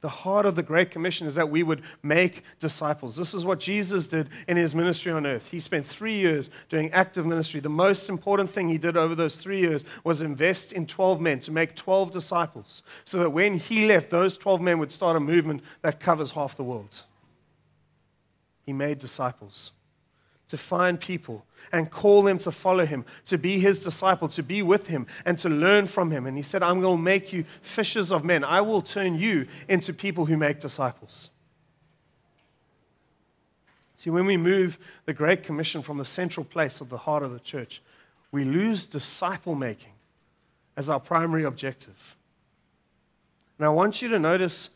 The 0.00 0.08
heart 0.08 0.46
of 0.46 0.54
the 0.54 0.62
Great 0.62 0.90
Commission 0.90 1.26
is 1.26 1.34
that 1.34 1.50
we 1.50 1.62
would 1.62 1.82
make 2.02 2.42
disciples. 2.58 3.16
This 3.16 3.34
is 3.34 3.44
what 3.44 3.60
Jesus 3.60 4.06
did 4.06 4.30
in 4.48 4.56
his 4.56 4.74
ministry 4.74 5.12
on 5.12 5.26
earth. 5.26 5.48
He 5.50 5.60
spent 5.60 5.86
three 5.86 6.14
years 6.14 6.48
doing 6.70 6.90
active 6.92 7.26
ministry. 7.26 7.60
The 7.60 7.68
most 7.68 8.08
important 8.08 8.50
thing 8.50 8.68
he 8.68 8.78
did 8.78 8.96
over 8.96 9.14
those 9.14 9.36
three 9.36 9.60
years 9.60 9.84
was 10.02 10.22
invest 10.22 10.72
in 10.72 10.86
12 10.86 11.20
men 11.20 11.40
to 11.40 11.50
make 11.50 11.76
12 11.76 12.12
disciples, 12.12 12.82
so 13.04 13.18
that 13.18 13.30
when 13.30 13.54
he 13.54 13.86
left, 13.86 14.08
those 14.08 14.38
12 14.38 14.60
men 14.62 14.78
would 14.78 14.92
start 14.92 15.16
a 15.16 15.20
movement 15.20 15.62
that 15.82 16.00
covers 16.00 16.30
half 16.30 16.56
the 16.56 16.64
world. 16.64 17.02
He 18.64 18.72
made 18.72 18.98
disciples 18.98 19.72
to 20.50 20.56
find 20.56 21.00
people 21.00 21.46
and 21.72 21.90
call 21.90 22.22
them 22.22 22.36
to 22.38 22.50
follow 22.50 22.84
him, 22.84 23.04
to 23.26 23.38
be 23.38 23.60
his 23.60 23.82
disciple, 23.82 24.28
to 24.28 24.42
be 24.42 24.62
with 24.62 24.88
him, 24.88 25.06
and 25.24 25.38
to 25.38 25.48
learn 25.48 25.86
from 25.86 26.10
him. 26.10 26.26
And 26.26 26.36
he 26.36 26.42
said, 26.42 26.62
I'm 26.62 26.80
going 26.80 26.98
to 26.98 27.02
make 27.02 27.32
you 27.32 27.44
fishers 27.62 28.10
of 28.10 28.24
men. 28.24 28.42
I 28.42 28.60
will 28.60 28.82
turn 28.82 29.16
you 29.16 29.46
into 29.68 29.92
people 29.92 30.26
who 30.26 30.36
make 30.36 30.60
disciples. 30.60 31.30
See, 33.96 34.10
when 34.10 34.26
we 34.26 34.36
move 34.36 34.78
the 35.04 35.12
Great 35.12 35.44
Commission 35.44 35.82
from 35.82 35.98
the 35.98 36.04
central 36.04 36.44
place 36.44 36.80
of 36.80 36.88
the 36.88 36.98
heart 36.98 37.22
of 37.22 37.32
the 37.32 37.40
church, 37.40 37.80
we 38.32 38.44
lose 38.44 38.86
disciple 38.86 39.54
making 39.54 39.92
as 40.76 40.88
our 40.88 41.00
primary 41.00 41.44
objective. 41.44 42.16
And 43.58 43.66
I 43.66 43.70
want 43.70 44.02
you 44.02 44.08
to 44.08 44.18
notice 44.18 44.70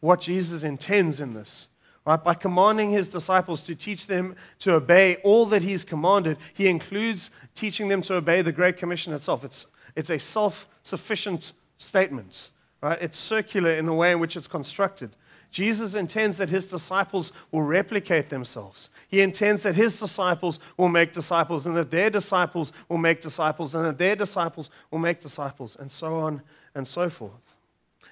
what 0.00 0.20
Jesus 0.20 0.62
intends 0.62 1.20
in 1.20 1.34
this. 1.34 1.66
Right? 2.06 2.22
By 2.22 2.34
commanding 2.34 2.90
his 2.90 3.10
disciples 3.10 3.62
to 3.64 3.74
teach 3.74 4.06
them 4.06 4.36
to 4.60 4.74
obey 4.74 5.16
all 5.16 5.44
that 5.46 5.62
he's 5.62 5.82
commanded, 5.82 6.38
he 6.54 6.68
includes 6.68 7.30
teaching 7.54 7.88
them 7.88 8.00
to 8.02 8.14
obey 8.14 8.42
the 8.42 8.52
Great 8.52 8.76
Commission 8.76 9.12
itself. 9.12 9.44
It's, 9.44 9.66
it's 9.96 10.10
a 10.10 10.18
self 10.18 10.68
sufficient 10.84 11.52
statement. 11.78 12.50
Right? 12.80 12.98
It's 13.00 13.18
circular 13.18 13.70
in 13.70 13.86
the 13.86 13.92
way 13.92 14.12
in 14.12 14.20
which 14.20 14.36
it's 14.36 14.46
constructed. 14.46 15.10
Jesus 15.50 15.94
intends 15.94 16.36
that 16.36 16.50
his 16.50 16.68
disciples 16.68 17.32
will 17.50 17.62
replicate 17.62 18.28
themselves. 18.28 18.90
He 19.08 19.20
intends 19.20 19.62
that 19.62 19.74
his 19.74 19.98
disciples 19.98 20.60
will 20.76 20.88
make 20.88 21.12
disciples, 21.12 21.66
and 21.66 21.76
that 21.76 21.90
their 21.90 22.10
disciples 22.10 22.72
will 22.88 22.98
make 22.98 23.20
disciples, 23.20 23.74
and 23.74 23.84
that 23.84 23.98
their 23.98 24.14
disciples 24.14 24.70
will 24.90 24.98
make 24.98 25.20
disciples, 25.20 25.76
and 25.76 25.90
so 25.90 26.16
on 26.16 26.42
and 26.74 26.86
so 26.86 27.08
forth. 27.08 27.54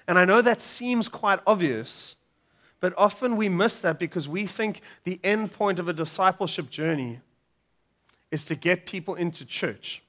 And 0.07 0.17
I 0.17 0.25
know 0.25 0.41
that 0.41 0.61
seems 0.61 1.07
quite 1.07 1.39
obvious, 1.45 2.15
but 2.85 2.93
often 2.99 3.35
we 3.35 3.49
miss 3.49 3.81
that 3.81 3.97
because 3.97 4.27
we 4.27 4.45
think 4.45 4.79
the 5.05 5.19
end 5.23 5.51
point 5.51 5.79
of 5.79 5.89
a 5.89 5.93
discipleship 5.93 6.69
journey 6.69 7.19
is 8.29 8.45
to 8.45 8.53
get 8.53 8.85
people 8.85 9.15
into 9.15 9.43
church. 9.43 10.03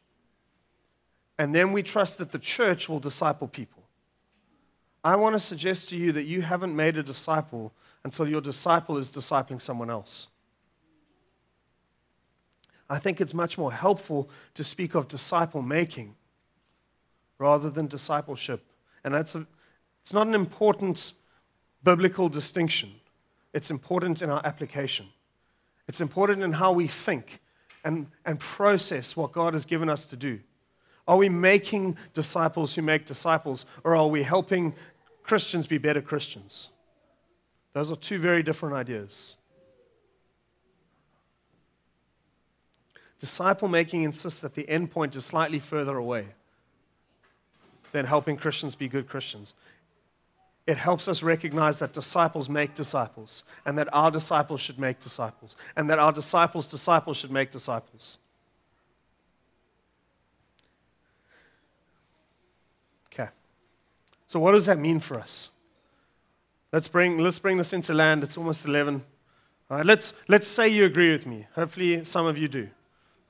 And 1.38 1.54
then 1.54 1.72
we 1.72 1.82
trust 1.82 2.18
that 2.18 2.32
the 2.32 2.38
church 2.38 2.86
will 2.86 3.00
disciple 3.00 3.48
people. 3.48 3.82
I 5.02 5.16
want 5.16 5.36
to 5.36 5.40
suggest 5.40 5.88
to 5.88 5.96
you 5.96 6.12
that 6.12 6.24
you 6.24 6.42
haven't 6.42 6.76
made 6.76 6.98
a 6.98 7.02
disciple 7.02 7.72
until 8.04 8.28
your 8.28 8.42
disciple 8.42 8.98
is 8.98 9.08
discipling 9.08 9.62
someone 9.62 9.88
else. 9.88 10.26
I 12.90 12.98
think 12.98 13.22
it's 13.22 13.32
much 13.32 13.56
more 13.56 13.72
helpful 13.72 14.28
to 14.52 14.62
speak 14.62 14.94
of 14.94 15.08
disciple 15.08 15.62
making 15.62 16.14
rather 17.38 17.70
than 17.70 17.86
discipleship. 17.86 18.66
And 19.02 19.14
that's 19.14 19.34
a, 19.34 19.46
it's 20.02 20.12
not 20.12 20.26
an 20.26 20.34
important 20.34 21.14
biblical 21.82 22.28
distinction, 22.28 22.92
it's 23.52 23.70
important 23.70 24.22
in 24.22 24.30
our 24.30 24.44
application. 24.44 25.06
It's 25.88 26.00
important 26.00 26.42
in 26.42 26.52
how 26.52 26.72
we 26.72 26.88
think 26.88 27.40
and, 27.84 28.08
and 28.24 28.40
process 28.40 29.16
what 29.16 29.32
God 29.32 29.54
has 29.54 29.64
given 29.64 29.88
us 29.88 30.04
to 30.06 30.16
do. 30.16 30.40
Are 31.06 31.16
we 31.16 31.28
making 31.28 31.96
disciples 32.14 32.74
who 32.74 32.82
make 32.82 33.06
disciples, 33.06 33.64
or 33.84 33.94
are 33.94 34.08
we 34.08 34.24
helping 34.24 34.74
Christians 35.22 35.66
be 35.66 35.78
better 35.78 36.02
Christians? 36.02 36.68
Those 37.72 37.92
are 37.92 37.96
two 37.96 38.18
very 38.18 38.42
different 38.42 38.74
ideas. 38.74 39.36
Disciple 43.20 43.68
making 43.68 44.02
insists 44.02 44.40
that 44.40 44.54
the 44.54 44.68
end 44.68 44.90
point 44.90 45.14
is 45.14 45.24
slightly 45.24 45.60
further 45.60 45.96
away 45.96 46.26
than 47.92 48.04
helping 48.04 48.36
Christians 48.36 48.74
be 48.74 48.88
good 48.88 49.08
Christians 49.08 49.54
it 50.66 50.76
helps 50.76 51.06
us 51.06 51.22
recognize 51.22 51.78
that 51.78 51.92
disciples 51.92 52.48
make 52.48 52.74
disciples, 52.74 53.44
and 53.64 53.78
that 53.78 53.88
our 53.92 54.10
disciples 54.10 54.60
should 54.60 54.78
make 54.78 55.00
disciples, 55.00 55.54
and 55.76 55.88
that 55.88 55.98
our 55.98 56.12
disciples' 56.12 56.66
disciples 56.66 57.16
should 57.16 57.30
make 57.30 57.52
disciples. 57.52 58.18
Okay. 63.12 63.28
So, 64.26 64.40
what 64.40 64.52
does 64.52 64.66
that 64.66 64.78
mean 64.78 64.98
for 64.98 65.20
us? 65.20 65.50
Let's 66.72 66.88
bring, 66.88 67.18
let's 67.18 67.38
bring 67.38 67.58
this 67.58 67.72
into 67.72 67.94
land. 67.94 68.24
It's 68.24 68.36
almost 68.36 68.64
11. 68.64 69.04
All 69.70 69.76
right, 69.78 69.86
let's, 69.86 70.12
let's 70.28 70.46
say 70.46 70.68
you 70.68 70.84
agree 70.84 71.12
with 71.12 71.26
me. 71.26 71.46
Hopefully, 71.54 72.04
some 72.04 72.26
of 72.26 72.36
you 72.36 72.48
do. 72.48 72.68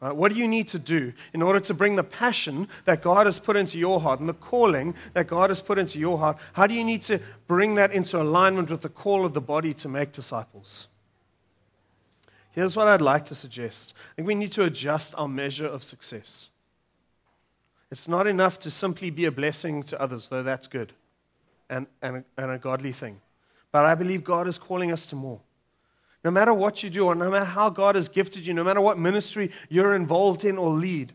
Right, 0.00 0.14
what 0.14 0.32
do 0.32 0.38
you 0.38 0.46
need 0.46 0.68
to 0.68 0.78
do 0.78 1.14
in 1.32 1.40
order 1.40 1.58
to 1.60 1.72
bring 1.72 1.96
the 1.96 2.04
passion 2.04 2.68
that 2.84 3.02
God 3.02 3.24
has 3.24 3.38
put 3.38 3.56
into 3.56 3.78
your 3.78 4.00
heart 4.00 4.20
and 4.20 4.28
the 4.28 4.34
calling 4.34 4.94
that 5.14 5.26
God 5.26 5.48
has 5.48 5.62
put 5.62 5.78
into 5.78 5.98
your 5.98 6.18
heart? 6.18 6.36
How 6.52 6.66
do 6.66 6.74
you 6.74 6.84
need 6.84 7.02
to 7.04 7.18
bring 7.46 7.76
that 7.76 7.92
into 7.92 8.20
alignment 8.20 8.68
with 8.68 8.82
the 8.82 8.90
call 8.90 9.24
of 9.24 9.32
the 9.32 9.40
body 9.40 9.72
to 9.74 9.88
make 9.88 10.12
disciples? 10.12 10.88
Here's 12.52 12.76
what 12.76 12.88
I'd 12.88 13.00
like 13.00 13.24
to 13.26 13.34
suggest 13.34 13.94
I 13.96 14.16
think 14.16 14.28
we 14.28 14.34
need 14.34 14.52
to 14.52 14.64
adjust 14.64 15.14
our 15.16 15.28
measure 15.28 15.66
of 15.66 15.82
success. 15.82 16.50
It's 17.90 18.08
not 18.08 18.26
enough 18.26 18.58
to 18.60 18.70
simply 18.70 19.10
be 19.10 19.24
a 19.24 19.30
blessing 19.30 19.82
to 19.84 20.00
others, 20.00 20.28
though 20.28 20.42
that's 20.42 20.66
good 20.66 20.92
and, 21.70 21.86
and, 22.02 22.24
and 22.36 22.50
a 22.50 22.58
godly 22.58 22.92
thing. 22.92 23.20
But 23.72 23.84
I 23.84 23.94
believe 23.94 24.24
God 24.24 24.48
is 24.48 24.58
calling 24.58 24.92
us 24.92 25.06
to 25.06 25.16
more. 25.16 25.40
No 26.26 26.32
matter 26.32 26.52
what 26.52 26.82
you 26.82 26.90
do, 26.90 27.06
or 27.06 27.14
no 27.14 27.30
matter 27.30 27.44
how 27.44 27.70
God 27.70 27.94
has 27.94 28.08
gifted 28.08 28.48
you, 28.48 28.52
no 28.52 28.64
matter 28.64 28.80
what 28.80 28.98
ministry 28.98 29.52
you're 29.68 29.94
involved 29.94 30.44
in 30.44 30.58
or 30.58 30.70
lead, 30.70 31.12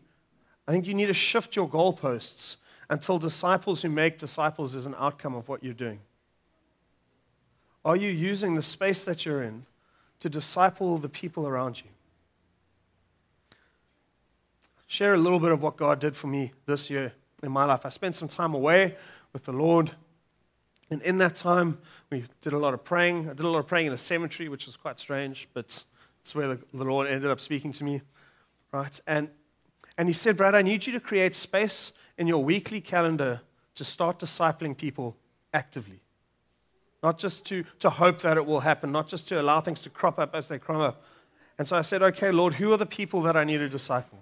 I 0.66 0.72
think 0.72 0.86
you 0.86 0.94
need 0.94 1.08
to 1.08 1.12
shift 1.12 1.54
your 1.54 1.68
goalposts 1.68 2.56
until 2.88 3.18
disciples 3.18 3.82
who 3.82 3.90
make 3.90 4.16
disciples 4.16 4.74
is 4.74 4.86
an 4.86 4.94
outcome 4.98 5.34
of 5.34 5.50
what 5.50 5.62
you're 5.62 5.74
doing. 5.74 6.00
Are 7.84 7.94
you 7.94 8.08
using 8.08 8.54
the 8.54 8.62
space 8.62 9.04
that 9.04 9.26
you're 9.26 9.42
in 9.42 9.66
to 10.20 10.30
disciple 10.30 10.96
the 10.96 11.10
people 11.10 11.46
around 11.46 11.80
you? 11.80 11.90
Share 14.86 15.12
a 15.12 15.18
little 15.18 15.40
bit 15.40 15.52
of 15.52 15.60
what 15.60 15.76
God 15.76 16.00
did 16.00 16.16
for 16.16 16.28
me 16.28 16.52
this 16.64 16.88
year 16.88 17.12
in 17.42 17.52
my 17.52 17.66
life. 17.66 17.84
I 17.84 17.90
spent 17.90 18.16
some 18.16 18.28
time 18.28 18.54
away 18.54 18.96
with 19.34 19.44
the 19.44 19.52
Lord. 19.52 19.90
And 20.92 21.00
in 21.00 21.16
that 21.18 21.36
time, 21.36 21.78
we 22.10 22.26
did 22.42 22.52
a 22.52 22.58
lot 22.58 22.74
of 22.74 22.84
praying. 22.84 23.30
I 23.30 23.32
did 23.32 23.46
a 23.46 23.48
lot 23.48 23.60
of 23.60 23.66
praying 23.66 23.86
in 23.86 23.94
a 23.94 23.96
cemetery, 23.96 24.50
which 24.50 24.66
was 24.66 24.76
quite 24.76 25.00
strange, 25.00 25.48
but 25.54 25.82
it's 26.20 26.34
where 26.34 26.48
the, 26.48 26.58
the 26.74 26.84
Lord 26.84 27.08
ended 27.08 27.30
up 27.30 27.40
speaking 27.40 27.72
to 27.72 27.82
me. 27.82 28.02
Right? 28.72 29.00
And, 29.06 29.30
and 29.96 30.06
he 30.06 30.12
said, 30.12 30.36
Brad, 30.36 30.54
I 30.54 30.60
need 30.60 30.86
you 30.86 30.92
to 30.92 31.00
create 31.00 31.34
space 31.34 31.92
in 32.18 32.26
your 32.26 32.44
weekly 32.44 32.82
calendar 32.82 33.40
to 33.76 33.86
start 33.86 34.18
discipling 34.18 34.76
people 34.76 35.16
actively. 35.54 36.02
Not 37.02 37.16
just 37.16 37.46
to, 37.46 37.64
to 37.80 37.88
hope 37.88 38.20
that 38.20 38.36
it 38.36 38.44
will 38.44 38.60
happen, 38.60 38.92
not 38.92 39.08
just 39.08 39.26
to 39.28 39.40
allow 39.40 39.62
things 39.62 39.80
to 39.84 39.88
crop 39.90 40.18
up 40.18 40.34
as 40.34 40.48
they 40.48 40.58
crop 40.58 40.80
up. 40.80 41.04
And 41.58 41.66
so 41.66 41.74
I 41.74 41.80
said, 41.80 42.02
okay, 42.02 42.30
Lord, 42.30 42.52
who 42.52 42.70
are 42.70 42.76
the 42.76 42.84
people 42.84 43.22
that 43.22 43.34
I 43.34 43.44
need 43.44 43.58
to 43.58 43.68
disciple? 43.70 44.18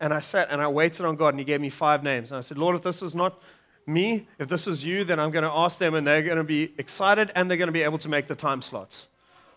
And 0.00 0.14
I 0.14 0.20
sat 0.20 0.48
and 0.50 0.62
I 0.62 0.68
waited 0.68 1.04
on 1.04 1.16
God, 1.16 1.34
and 1.34 1.38
He 1.38 1.44
gave 1.44 1.60
me 1.60 1.68
five 1.68 2.02
names. 2.02 2.30
And 2.30 2.38
I 2.38 2.40
said, 2.40 2.56
Lord, 2.56 2.76
if 2.76 2.82
this 2.82 3.02
is 3.02 3.14
not 3.14 3.42
me, 3.86 4.26
if 4.38 4.48
this 4.48 4.66
is 4.66 4.84
you, 4.84 5.04
then 5.04 5.20
I'm 5.20 5.30
going 5.30 5.44
to 5.44 5.50
ask 5.50 5.78
them 5.78 5.94
and 5.94 6.06
they're 6.06 6.22
going 6.22 6.38
to 6.38 6.44
be 6.44 6.72
excited 6.76 7.30
and 7.34 7.48
they're 7.48 7.56
going 7.56 7.68
to 7.68 7.72
be 7.72 7.82
able 7.82 7.98
to 7.98 8.08
make 8.08 8.26
the 8.26 8.34
time 8.34 8.60
slots. 8.60 9.06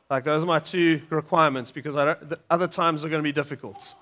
Like, 0.10 0.24
those 0.24 0.44
are 0.44 0.48
my 0.48 0.60
two 0.60 1.02
requirements 1.10 1.72
because 1.72 1.94
the 1.96 2.40
other 2.50 2.68
times 2.68 3.04
are 3.04 3.10
going 3.10 3.22
to 3.22 3.28
be 3.28 3.32
difficult. 3.32 3.96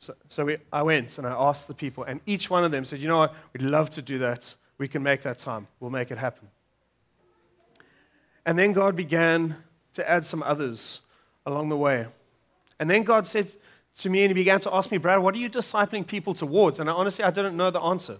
So, 0.00 0.14
so 0.28 0.44
we, 0.44 0.58
I 0.72 0.82
went 0.82 1.18
and 1.18 1.26
I 1.26 1.30
asked 1.30 1.66
the 1.66 1.74
people, 1.74 2.04
and 2.04 2.20
each 2.24 2.50
one 2.50 2.64
of 2.64 2.70
them 2.70 2.84
said, 2.84 3.00
You 3.00 3.08
know 3.08 3.18
what? 3.18 3.34
We'd 3.52 3.62
love 3.62 3.90
to 3.90 4.02
do 4.02 4.18
that. 4.18 4.54
We 4.78 4.86
can 4.86 5.02
make 5.02 5.22
that 5.22 5.38
time. 5.38 5.66
We'll 5.80 5.90
make 5.90 6.12
it 6.12 6.18
happen. 6.18 6.48
And 8.46 8.56
then 8.56 8.72
God 8.72 8.94
began 8.94 9.56
to 9.94 10.08
add 10.08 10.24
some 10.24 10.42
others 10.44 11.00
along 11.44 11.68
the 11.68 11.76
way. 11.76 12.06
And 12.78 12.88
then 12.88 13.02
God 13.02 13.26
said 13.26 13.50
to 13.98 14.10
me, 14.10 14.22
and 14.22 14.30
He 14.30 14.34
began 14.34 14.60
to 14.60 14.72
ask 14.72 14.92
me, 14.92 14.98
Brad, 14.98 15.20
what 15.20 15.34
are 15.34 15.38
you 15.38 15.50
discipling 15.50 16.06
people 16.06 16.32
towards? 16.32 16.78
And 16.78 16.88
I, 16.88 16.92
honestly, 16.92 17.24
I 17.24 17.32
didn't 17.32 17.56
know 17.56 17.72
the 17.72 17.80
answer 17.80 18.18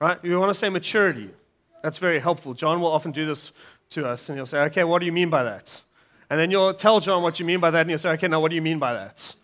right? 0.00 0.22
We 0.22 0.36
want 0.36 0.50
to 0.50 0.54
say 0.54 0.68
maturity. 0.68 1.30
That's 1.82 1.98
very 1.98 2.18
helpful. 2.18 2.54
John 2.54 2.80
will 2.80 2.90
often 2.90 3.12
do 3.12 3.26
this 3.26 3.52
to 3.90 4.06
us, 4.06 4.28
and 4.28 4.38
he'll 4.38 4.46
say, 4.46 4.60
okay, 4.64 4.84
what 4.84 5.00
do 5.00 5.06
you 5.06 5.12
mean 5.12 5.30
by 5.30 5.44
that? 5.44 5.80
And 6.30 6.38
then 6.38 6.50
you'll 6.50 6.74
tell 6.74 7.00
John 7.00 7.22
what 7.22 7.38
you 7.38 7.46
mean 7.46 7.60
by 7.60 7.70
that, 7.70 7.82
and 7.82 7.90
he'll 7.90 7.98
say, 7.98 8.10
okay, 8.10 8.28
now 8.28 8.40
what 8.40 8.50
do 8.50 8.54
you 8.54 8.62
mean 8.62 8.78
by 8.78 8.92
that? 8.92 9.34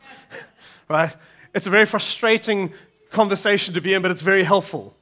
right? 0.89 1.15
It's 1.55 1.67
a 1.67 1.71
very 1.71 1.87
frustrating 1.87 2.73
conversation 3.11 3.75
to 3.75 3.81
be 3.81 3.95
in, 3.95 4.03
but 4.03 4.11
it's 4.11 4.23
very 4.23 4.43
helpful 4.43 4.97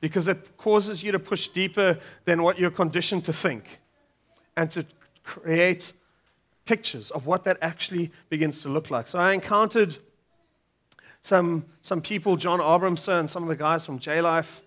because 0.00 0.28
it 0.28 0.56
causes 0.56 1.02
you 1.02 1.12
to 1.12 1.18
push 1.18 1.48
deeper 1.48 1.98
than 2.24 2.42
what 2.42 2.58
you're 2.58 2.70
conditioned 2.70 3.24
to 3.24 3.32
think 3.32 3.80
and 4.56 4.70
to 4.70 4.86
create 5.24 5.92
pictures 6.64 7.10
of 7.10 7.26
what 7.26 7.44
that 7.44 7.58
actually 7.60 8.10
begins 8.28 8.62
to 8.62 8.68
look 8.68 8.90
like. 8.90 9.08
So 9.08 9.18
I 9.18 9.32
encountered 9.32 9.96
some, 11.22 11.64
some 11.82 12.00
people, 12.00 12.36
John 12.36 12.60
Abramson 12.60 13.28
some 13.28 13.42
of 13.42 13.48
the 13.48 13.56
guys 13.56 13.84
from 13.84 13.98
J 13.98 14.20
Life, 14.20 14.62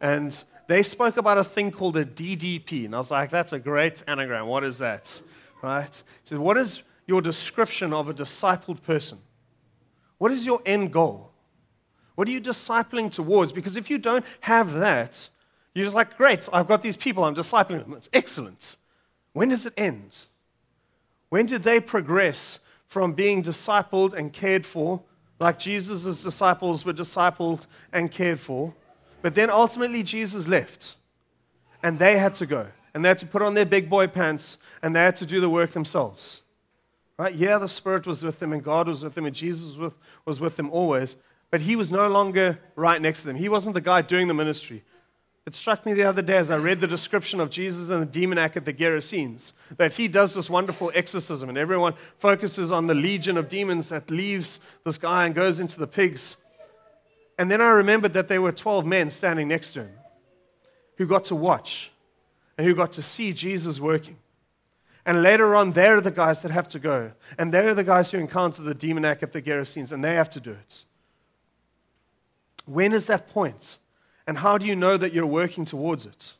and 0.00 0.42
they 0.66 0.82
spoke 0.82 1.16
about 1.16 1.38
a 1.38 1.44
thing 1.44 1.70
called 1.70 1.96
a 1.96 2.04
DDP. 2.04 2.84
And 2.84 2.94
I 2.94 2.98
was 2.98 3.10
like, 3.10 3.30
that's 3.30 3.52
a 3.52 3.58
great 3.58 4.02
anagram. 4.06 4.46
What 4.46 4.64
is 4.64 4.78
that? 4.78 5.20
Right? 5.62 6.02
So, 6.24 6.40
what 6.40 6.56
is 6.56 6.82
your 7.06 7.20
description 7.20 7.92
of 7.92 8.08
a 8.08 8.14
discipled 8.14 8.82
person? 8.82 9.18
What 10.18 10.32
is 10.32 10.46
your 10.46 10.62
end 10.64 10.92
goal? 10.92 11.32
What 12.14 12.28
are 12.28 12.30
you 12.30 12.40
discipling 12.40 13.10
towards? 13.10 13.52
Because 13.52 13.76
if 13.76 13.90
you 13.90 13.98
don't 13.98 14.24
have 14.40 14.74
that, 14.74 15.28
you're 15.74 15.86
just 15.86 15.96
like, 15.96 16.16
great, 16.16 16.48
I've 16.52 16.68
got 16.68 16.82
these 16.82 16.96
people, 16.96 17.24
I'm 17.24 17.34
discipling 17.34 17.82
them. 17.82 17.94
It's 17.94 18.10
excellent. 18.12 18.76
When 19.32 19.48
does 19.48 19.66
it 19.66 19.72
end? 19.76 20.14
When 21.30 21.46
did 21.46 21.62
they 21.62 21.80
progress 21.80 22.58
from 22.86 23.12
being 23.12 23.42
discipled 23.42 24.12
and 24.12 24.32
cared 24.32 24.66
for, 24.66 25.02
like 25.38 25.58
Jesus' 25.58 26.22
disciples 26.22 26.84
were 26.84 26.92
discipled 26.92 27.66
and 27.92 28.10
cared 28.10 28.40
for, 28.40 28.74
but 29.22 29.34
then 29.34 29.50
ultimately, 29.50 30.02
Jesus 30.02 30.48
left, 30.48 30.96
and 31.82 31.98
they 31.98 32.18
had 32.18 32.34
to 32.36 32.46
go, 32.46 32.66
and 32.94 33.04
they 33.04 33.08
had 33.08 33.18
to 33.18 33.26
put 33.26 33.42
on 33.42 33.54
their 33.54 33.66
big 33.66 33.88
boy 33.90 34.06
pants, 34.06 34.58
and 34.82 34.94
they 34.94 35.00
had 35.00 35.16
to 35.16 35.26
do 35.26 35.40
the 35.40 35.50
work 35.50 35.72
themselves. 35.72 36.42
Right? 37.18 37.34
Yeah, 37.34 37.58
the 37.58 37.68
Spirit 37.68 38.06
was 38.06 38.22
with 38.22 38.38
them, 38.38 38.52
and 38.52 38.64
God 38.64 38.88
was 38.88 39.02
with 39.02 39.14
them, 39.14 39.26
and 39.26 39.34
Jesus 39.34 39.66
was 39.66 39.76
with, 39.76 39.92
was 40.24 40.40
with 40.40 40.56
them 40.56 40.70
always. 40.70 41.16
But 41.50 41.60
he 41.62 41.76
was 41.76 41.90
no 41.90 42.08
longer 42.08 42.58
right 42.76 43.02
next 43.02 43.22
to 43.22 43.26
them. 43.26 43.36
He 43.36 43.48
wasn't 43.48 43.74
the 43.74 43.80
guy 43.80 44.02
doing 44.02 44.28
the 44.28 44.34
ministry. 44.34 44.84
It 45.46 45.54
struck 45.54 45.84
me 45.84 45.94
the 45.94 46.04
other 46.04 46.22
day 46.22 46.36
as 46.36 46.50
I 46.50 46.58
read 46.58 46.80
the 46.80 46.86
description 46.86 47.40
of 47.40 47.50
Jesus 47.50 47.88
and 47.88 48.02
the 48.02 48.06
demoniac 48.06 48.56
at 48.56 48.64
the 48.64 48.72
Gerasenes 48.72 49.52
that 49.78 49.94
he 49.94 50.06
does 50.06 50.34
this 50.34 50.48
wonderful 50.48 50.92
exorcism, 50.94 51.48
and 51.48 51.58
everyone 51.58 51.94
focuses 52.18 52.70
on 52.70 52.86
the 52.86 52.94
legion 52.94 53.36
of 53.36 53.48
demons 53.48 53.88
that 53.88 54.10
leaves 54.10 54.60
this 54.84 54.96
guy 54.96 55.26
and 55.26 55.34
goes 55.34 55.58
into 55.58 55.78
the 55.78 55.86
pigs. 55.86 56.36
And 57.40 57.50
then 57.50 57.62
I 57.62 57.70
remembered 57.70 58.12
that 58.12 58.28
there 58.28 58.42
were 58.42 58.52
12 58.52 58.84
men 58.84 59.08
standing 59.08 59.48
next 59.48 59.72
to 59.72 59.84
him 59.84 59.92
who 60.98 61.06
got 61.06 61.24
to 61.24 61.34
watch 61.34 61.90
and 62.58 62.66
who 62.66 62.74
got 62.74 62.92
to 62.92 63.02
see 63.02 63.32
Jesus 63.32 63.80
working. 63.80 64.18
And 65.06 65.22
later 65.22 65.54
on, 65.54 65.72
they're 65.72 66.02
the 66.02 66.10
guys 66.10 66.42
that 66.42 66.50
have 66.50 66.68
to 66.68 66.78
go. 66.78 67.12
And 67.38 67.50
they're 67.50 67.74
the 67.74 67.82
guys 67.82 68.10
who 68.10 68.18
encounter 68.18 68.60
the 68.60 68.74
demoniac 68.74 69.22
at 69.22 69.32
the 69.32 69.40
Gerasenes, 69.40 69.90
and 69.90 70.04
they 70.04 70.16
have 70.16 70.28
to 70.30 70.38
do 70.38 70.50
it. 70.50 70.84
When 72.66 72.92
is 72.92 73.06
that 73.06 73.30
point? 73.30 73.78
And 74.26 74.36
how 74.36 74.58
do 74.58 74.66
you 74.66 74.76
know 74.76 74.98
that 74.98 75.14
you're 75.14 75.24
working 75.24 75.64
towards 75.64 76.04
it? 76.04 76.34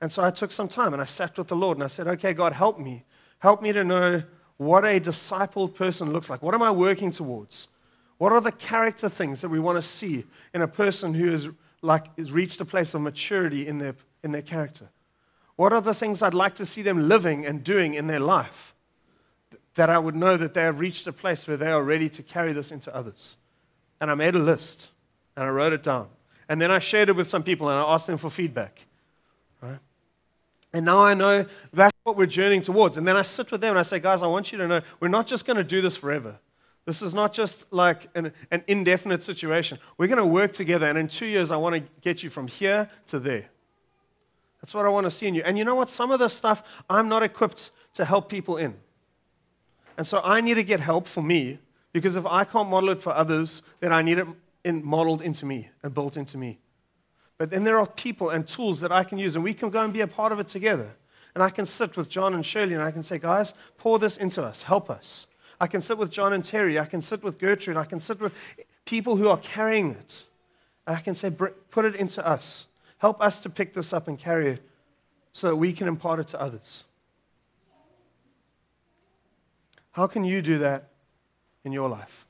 And 0.00 0.12
so 0.12 0.22
I 0.22 0.30
took 0.30 0.52
some 0.52 0.68
time 0.68 0.92
and 0.92 1.02
I 1.02 1.06
sat 1.06 1.36
with 1.36 1.48
the 1.48 1.56
Lord 1.56 1.78
and 1.78 1.82
I 1.82 1.88
said, 1.88 2.06
Okay, 2.06 2.32
God, 2.32 2.52
help 2.52 2.78
me. 2.78 3.02
Help 3.40 3.60
me 3.60 3.72
to 3.72 3.82
know 3.82 4.22
what 4.56 4.84
a 4.84 5.00
discipled 5.00 5.74
person 5.74 6.12
looks 6.12 6.30
like. 6.30 6.42
What 6.42 6.54
am 6.54 6.62
I 6.62 6.70
working 6.70 7.10
towards? 7.10 7.66
What 8.20 8.32
are 8.32 8.40
the 8.42 8.52
character 8.52 9.08
things 9.08 9.40
that 9.40 9.48
we 9.48 9.58
want 9.58 9.78
to 9.78 9.82
see 9.82 10.26
in 10.52 10.60
a 10.60 10.68
person 10.68 11.14
who 11.14 11.32
is 11.32 11.48
like 11.80 12.14
has 12.18 12.30
reached 12.30 12.60
a 12.60 12.66
place 12.66 12.92
of 12.92 13.00
maturity 13.00 13.66
in 13.66 13.78
their, 13.78 13.94
in 14.22 14.30
their 14.30 14.42
character? 14.42 14.90
What 15.56 15.72
are 15.72 15.80
the 15.80 15.94
things 15.94 16.20
I'd 16.20 16.34
like 16.34 16.54
to 16.56 16.66
see 16.66 16.82
them 16.82 17.08
living 17.08 17.46
and 17.46 17.64
doing 17.64 17.94
in 17.94 18.08
their 18.08 18.20
life 18.20 18.74
that 19.74 19.88
I 19.88 19.98
would 19.98 20.14
know 20.14 20.36
that 20.36 20.52
they 20.52 20.60
have 20.60 20.80
reached 20.80 21.06
a 21.06 21.14
place 21.14 21.46
where 21.46 21.56
they 21.56 21.72
are 21.72 21.82
ready 21.82 22.10
to 22.10 22.22
carry 22.22 22.52
this 22.52 22.70
into 22.70 22.94
others? 22.94 23.38
And 24.02 24.10
I 24.10 24.14
made 24.14 24.34
a 24.34 24.38
list 24.38 24.88
and 25.34 25.46
I 25.46 25.48
wrote 25.48 25.72
it 25.72 25.82
down. 25.82 26.10
And 26.46 26.60
then 26.60 26.70
I 26.70 26.78
shared 26.78 27.08
it 27.08 27.16
with 27.16 27.26
some 27.26 27.42
people 27.42 27.70
and 27.70 27.78
I 27.78 27.94
asked 27.94 28.06
them 28.06 28.18
for 28.18 28.28
feedback. 28.28 28.84
And 30.74 30.84
now 30.84 31.02
I 31.02 31.14
know 31.14 31.46
that's 31.72 31.96
what 32.02 32.18
we're 32.18 32.26
journeying 32.26 32.60
towards. 32.60 32.98
And 32.98 33.08
then 33.08 33.16
I 33.16 33.22
sit 33.22 33.50
with 33.50 33.62
them 33.62 33.70
and 33.70 33.78
I 33.78 33.82
say, 33.82 33.98
guys, 33.98 34.20
I 34.20 34.26
want 34.26 34.52
you 34.52 34.58
to 34.58 34.68
know 34.68 34.82
we're 35.00 35.08
not 35.08 35.26
just 35.26 35.46
going 35.46 35.56
to 35.56 35.64
do 35.64 35.80
this 35.80 35.96
forever. 35.96 36.38
This 36.90 37.02
is 37.02 37.14
not 37.14 37.32
just 37.32 37.72
like 37.72 38.08
an, 38.16 38.32
an 38.50 38.64
indefinite 38.66 39.22
situation. 39.22 39.78
We're 39.96 40.08
going 40.08 40.18
to 40.18 40.26
work 40.26 40.52
together. 40.52 40.86
And 40.86 40.98
in 40.98 41.06
two 41.06 41.26
years, 41.26 41.52
I 41.52 41.56
want 41.56 41.76
to 41.76 41.88
get 42.00 42.24
you 42.24 42.30
from 42.30 42.48
here 42.48 42.90
to 43.06 43.20
there. 43.20 43.48
That's 44.60 44.74
what 44.74 44.84
I 44.84 44.88
want 44.88 45.04
to 45.04 45.10
see 45.12 45.28
in 45.28 45.36
you. 45.36 45.42
And 45.44 45.56
you 45.56 45.64
know 45.64 45.76
what? 45.76 45.88
Some 45.88 46.10
of 46.10 46.18
this 46.18 46.34
stuff 46.34 46.64
I'm 46.90 47.08
not 47.08 47.22
equipped 47.22 47.70
to 47.94 48.04
help 48.04 48.28
people 48.28 48.56
in. 48.56 48.74
And 49.98 50.04
so 50.04 50.20
I 50.24 50.40
need 50.40 50.54
to 50.54 50.64
get 50.64 50.80
help 50.80 51.06
for 51.06 51.22
me 51.22 51.60
because 51.92 52.16
if 52.16 52.26
I 52.26 52.42
can't 52.42 52.68
model 52.68 52.88
it 52.88 53.00
for 53.00 53.14
others, 53.14 53.62
then 53.78 53.92
I 53.92 54.02
need 54.02 54.18
it 54.18 54.26
in, 54.64 54.84
modeled 54.84 55.22
into 55.22 55.46
me 55.46 55.68
and 55.84 55.94
built 55.94 56.16
into 56.16 56.38
me. 56.38 56.58
But 57.38 57.50
then 57.50 57.62
there 57.62 57.78
are 57.78 57.86
people 57.86 58.30
and 58.30 58.48
tools 58.48 58.80
that 58.80 58.90
I 58.90 59.04
can 59.04 59.16
use, 59.16 59.36
and 59.36 59.44
we 59.44 59.54
can 59.54 59.70
go 59.70 59.80
and 59.84 59.92
be 59.92 60.00
a 60.00 60.08
part 60.08 60.32
of 60.32 60.40
it 60.40 60.48
together. 60.48 60.96
And 61.36 61.44
I 61.44 61.50
can 61.50 61.66
sit 61.66 61.96
with 61.96 62.08
John 62.08 62.34
and 62.34 62.44
Shirley 62.44 62.74
and 62.74 62.82
I 62.82 62.90
can 62.90 63.04
say, 63.04 63.20
guys, 63.20 63.54
pour 63.78 64.00
this 64.00 64.16
into 64.16 64.42
us, 64.42 64.62
help 64.62 64.90
us. 64.90 65.28
I 65.60 65.66
can 65.66 65.82
sit 65.82 65.98
with 65.98 66.10
John 66.10 66.32
and 66.32 66.42
Terry, 66.42 66.78
I 66.78 66.86
can 66.86 67.02
sit 67.02 67.22
with 67.22 67.38
Gertrude, 67.38 67.76
I 67.76 67.84
can 67.84 68.00
sit 68.00 68.18
with 68.18 68.34
people 68.86 69.16
who 69.16 69.28
are 69.28 69.36
carrying 69.36 69.90
it. 69.90 70.24
And 70.86 70.96
I 70.96 71.00
can 71.00 71.14
say, 71.14 71.30
put 71.30 71.84
it 71.84 71.94
into 71.94 72.26
us. 72.26 72.66
Help 72.98 73.20
us 73.22 73.40
to 73.42 73.50
pick 73.50 73.74
this 73.74 73.92
up 73.92 74.08
and 74.08 74.18
carry 74.18 74.52
it 74.52 74.62
so 75.32 75.48
that 75.48 75.56
we 75.56 75.72
can 75.72 75.86
impart 75.86 76.18
it 76.18 76.28
to 76.28 76.40
others. 76.40 76.84
How 79.92 80.06
can 80.06 80.24
you 80.24 80.40
do 80.40 80.58
that 80.58 80.88
in 81.64 81.72
your 81.72 81.88
life? 81.88 82.26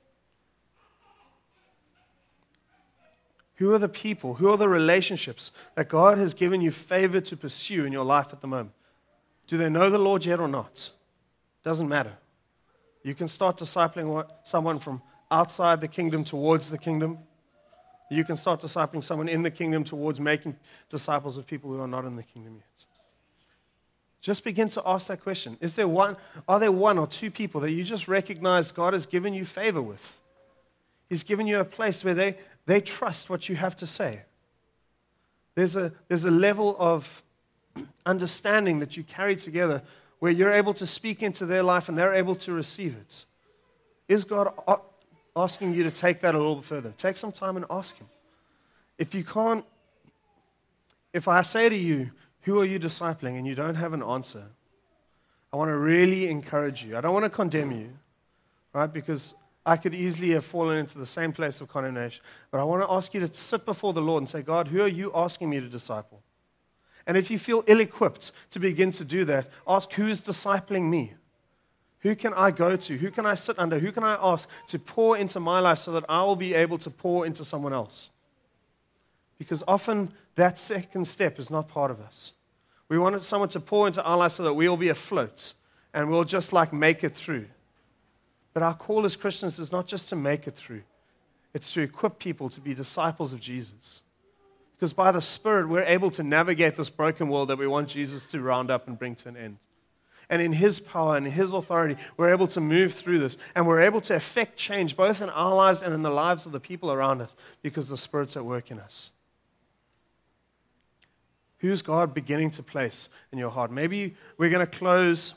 Who 3.56 3.72
are 3.74 3.78
the 3.78 3.88
people? 3.88 4.34
Who 4.34 4.50
are 4.50 4.56
the 4.56 4.68
relationships 4.68 5.52
that 5.74 5.88
God 5.88 6.18
has 6.18 6.32
given 6.34 6.62
you 6.62 6.70
favor 6.70 7.20
to 7.20 7.36
pursue 7.36 7.84
in 7.84 7.92
your 7.92 8.04
life 8.04 8.32
at 8.32 8.40
the 8.40 8.46
moment? 8.46 8.72
Do 9.46 9.58
they 9.58 9.68
know 9.68 9.90
the 9.90 9.98
Lord 9.98 10.24
yet 10.24 10.40
or 10.40 10.48
not? 10.48 10.90
Doesn't 11.62 11.88
matter. 11.88 12.16
You 13.02 13.14
can 13.14 13.28
start 13.28 13.56
discipling 13.56 14.28
someone 14.44 14.78
from 14.78 15.02
outside 15.30 15.80
the 15.80 15.88
kingdom 15.88 16.24
towards 16.24 16.70
the 16.70 16.78
kingdom. 16.78 17.18
You 18.10 18.24
can 18.24 18.36
start 18.36 18.60
discipling 18.60 19.04
someone 19.04 19.28
in 19.28 19.42
the 19.42 19.50
kingdom 19.50 19.84
towards 19.84 20.20
making 20.20 20.56
disciples 20.88 21.36
of 21.36 21.46
people 21.46 21.70
who 21.70 21.80
are 21.80 21.88
not 21.88 22.04
in 22.04 22.16
the 22.16 22.22
kingdom 22.22 22.56
yet. 22.56 22.64
Just 24.20 24.44
begin 24.44 24.68
to 24.70 24.82
ask 24.84 25.06
that 25.06 25.22
question. 25.22 25.56
Is 25.60 25.76
there 25.76 25.88
one, 25.88 26.16
are 26.46 26.58
there 26.58 26.72
one 26.72 26.98
or 26.98 27.06
two 27.06 27.30
people 27.30 27.60
that 27.62 27.70
you 27.70 27.84
just 27.84 28.06
recognize 28.06 28.70
God 28.70 28.92
has 28.92 29.06
given 29.06 29.32
you 29.32 29.44
favor 29.44 29.80
with? 29.80 30.20
He's 31.08 31.22
given 31.22 31.46
you 31.46 31.58
a 31.58 31.64
place 31.64 32.04
where 32.04 32.14
they, 32.14 32.36
they 32.66 32.80
trust 32.80 33.30
what 33.30 33.48
you 33.48 33.56
have 33.56 33.76
to 33.76 33.86
say. 33.86 34.22
There's 35.54 35.74
a, 35.74 35.92
there's 36.08 36.24
a 36.24 36.30
level 36.30 36.76
of 36.78 37.22
understanding 38.06 38.80
that 38.80 38.96
you 38.96 39.04
carry 39.04 39.36
together 39.36 39.82
where 40.20 40.30
you're 40.30 40.52
able 40.52 40.74
to 40.74 40.86
speak 40.86 41.22
into 41.22 41.44
their 41.44 41.62
life 41.62 41.88
and 41.88 41.98
they're 41.98 42.14
able 42.14 42.36
to 42.36 42.52
receive 42.52 42.94
it. 42.94 43.24
Is 44.06 44.22
God 44.24 44.52
asking 45.34 45.74
you 45.74 45.82
to 45.82 45.90
take 45.90 46.20
that 46.20 46.34
a 46.34 46.38
little 46.38 46.56
bit 46.56 46.64
further? 46.64 46.94
Take 46.96 47.16
some 47.16 47.32
time 47.32 47.56
and 47.56 47.66
ask 47.68 47.96
Him. 47.96 48.06
If 48.98 49.14
you 49.14 49.24
can't, 49.24 49.64
if 51.12 51.26
I 51.26 51.42
say 51.42 51.68
to 51.68 51.76
you, 51.76 52.10
Who 52.42 52.60
are 52.60 52.64
you 52.64 52.78
discipling? 52.78 53.38
and 53.38 53.46
you 53.46 53.54
don't 53.54 53.74
have 53.74 53.92
an 53.92 54.02
answer, 54.02 54.44
I 55.52 55.56
want 55.56 55.70
to 55.70 55.76
really 55.76 56.28
encourage 56.28 56.84
you. 56.84 56.96
I 56.96 57.00
don't 57.00 57.14
want 57.14 57.24
to 57.24 57.30
condemn 57.30 57.72
you, 57.72 57.90
right? 58.72 58.92
Because 58.92 59.34
I 59.64 59.76
could 59.76 59.94
easily 59.94 60.30
have 60.30 60.44
fallen 60.44 60.78
into 60.78 60.98
the 60.98 61.06
same 61.06 61.32
place 61.32 61.60
of 61.60 61.68
condemnation. 61.68 62.22
But 62.50 62.60
I 62.60 62.64
want 62.64 62.82
to 62.82 62.92
ask 62.92 63.12
you 63.14 63.26
to 63.26 63.34
sit 63.34 63.64
before 63.64 63.92
the 63.92 64.02
Lord 64.02 64.22
and 64.22 64.28
say, 64.28 64.42
God, 64.42 64.68
who 64.68 64.82
are 64.82 64.88
you 64.88 65.10
asking 65.14 65.50
me 65.50 65.60
to 65.60 65.68
disciple? 65.68 66.22
And 67.06 67.16
if 67.16 67.30
you 67.30 67.38
feel 67.38 67.64
ill 67.66 67.80
equipped 67.80 68.32
to 68.50 68.58
begin 68.58 68.92
to 68.92 69.04
do 69.04 69.24
that, 69.24 69.48
ask 69.66 69.92
who 69.92 70.06
is 70.06 70.20
discipling 70.20 70.90
me? 70.90 71.14
Who 72.00 72.16
can 72.16 72.32
I 72.34 72.50
go 72.50 72.76
to? 72.76 72.96
Who 72.96 73.10
can 73.10 73.26
I 73.26 73.34
sit 73.34 73.58
under? 73.58 73.78
Who 73.78 73.92
can 73.92 74.04
I 74.04 74.18
ask 74.20 74.48
to 74.68 74.78
pour 74.78 75.16
into 75.16 75.38
my 75.38 75.60
life 75.60 75.78
so 75.78 75.92
that 75.92 76.04
I 76.08 76.22
will 76.24 76.36
be 76.36 76.54
able 76.54 76.78
to 76.78 76.90
pour 76.90 77.26
into 77.26 77.44
someone 77.44 77.72
else? 77.72 78.10
Because 79.38 79.62
often 79.68 80.12
that 80.36 80.58
second 80.58 81.06
step 81.06 81.38
is 81.38 81.50
not 81.50 81.68
part 81.68 81.90
of 81.90 82.00
us. 82.00 82.32
We 82.88 82.98
want 82.98 83.22
someone 83.22 83.48
to 83.50 83.60
pour 83.60 83.86
into 83.86 84.02
our 84.02 84.16
life 84.16 84.32
so 84.32 84.42
that 84.44 84.54
we'll 84.54 84.76
be 84.76 84.88
afloat 84.88 85.54
and 85.92 86.10
we'll 86.10 86.24
just 86.24 86.52
like 86.52 86.72
make 86.72 87.04
it 87.04 87.14
through. 87.14 87.46
But 88.52 88.62
our 88.62 88.74
call 88.74 89.04
as 89.04 89.16
Christians 89.16 89.58
is 89.58 89.70
not 89.70 89.86
just 89.86 90.08
to 90.08 90.16
make 90.16 90.46
it 90.46 90.56
through, 90.56 90.82
it's 91.54 91.72
to 91.74 91.82
equip 91.82 92.18
people 92.18 92.48
to 92.48 92.60
be 92.60 92.74
disciples 92.74 93.32
of 93.32 93.40
Jesus. 93.40 94.02
Because 94.80 94.94
by 94.94 95.12
the 95.12 95.20
Spirit, 95.20 95.68
we're 95.68 95.82
able 95.82 96.10
to 96.12 96.22
navigate 96.22 96.74
this 96.74 96.88
broken 96.88 97.28
world 97.28 97.50
that 97.50 97.58
we 97.58 97.66
want 97.66 97.90
Jesus 97.90 98.26
to 98.28 98.40
round 98.40 98.70
up 98.70 98.88
and 98.88 98.98
bring 98.98 99.14
to 99.16 99.28
an 99.28 99.36
end. 99.36 99.58
And 100.30 100.40
in 100.40 100.54
His 100.54 100.80
power 100.80 101.18
and 101.18 101.26
His 101.26 101.52
authority, 101.52 101.96
we're 102.16 102.30
able 102.30 102.46
to 102.46 102.62
move 102.62 102.94
through 102.94 103.18
this. 103.18 103.36
And 103.54 103.66
we're 103.66 103.82
able 103.82 104.00
to 104.00 104.14
effect 104.14 104.56
change 104.56 104.96
both 104.96 105.20
in 105.20 105.28
our 105.28 105.54
lives 105.54 105.82
and 105.82 105.92
in 105.92 106.00
the 106.00 106.10
lives 106.10 106.46
of 106.46 106.52
the 106.52 106.60
people 106.60 106.90
around 106.90 107.20
us 107.20 107.34
because 107.60 107.90
the 107.90 107.98
Spirit's 107.98 108.38
at 108.38 108.44
work 108.46 108.70
in 108.70 108.80
us. 108.80 109.10
Who's 111.58 111.82
God 111.82 112.14
beginning 112.14 112.50
to 112.52 112.62
place 112.62 113.10
in 113.32 113.38
your 113.38 113.50
heart? 113.50 113.70
Maybe 113.70 114.16
we're 114.38 114.48
going 114.48 114.66
to 114.66 114.78
close 114.78 115.34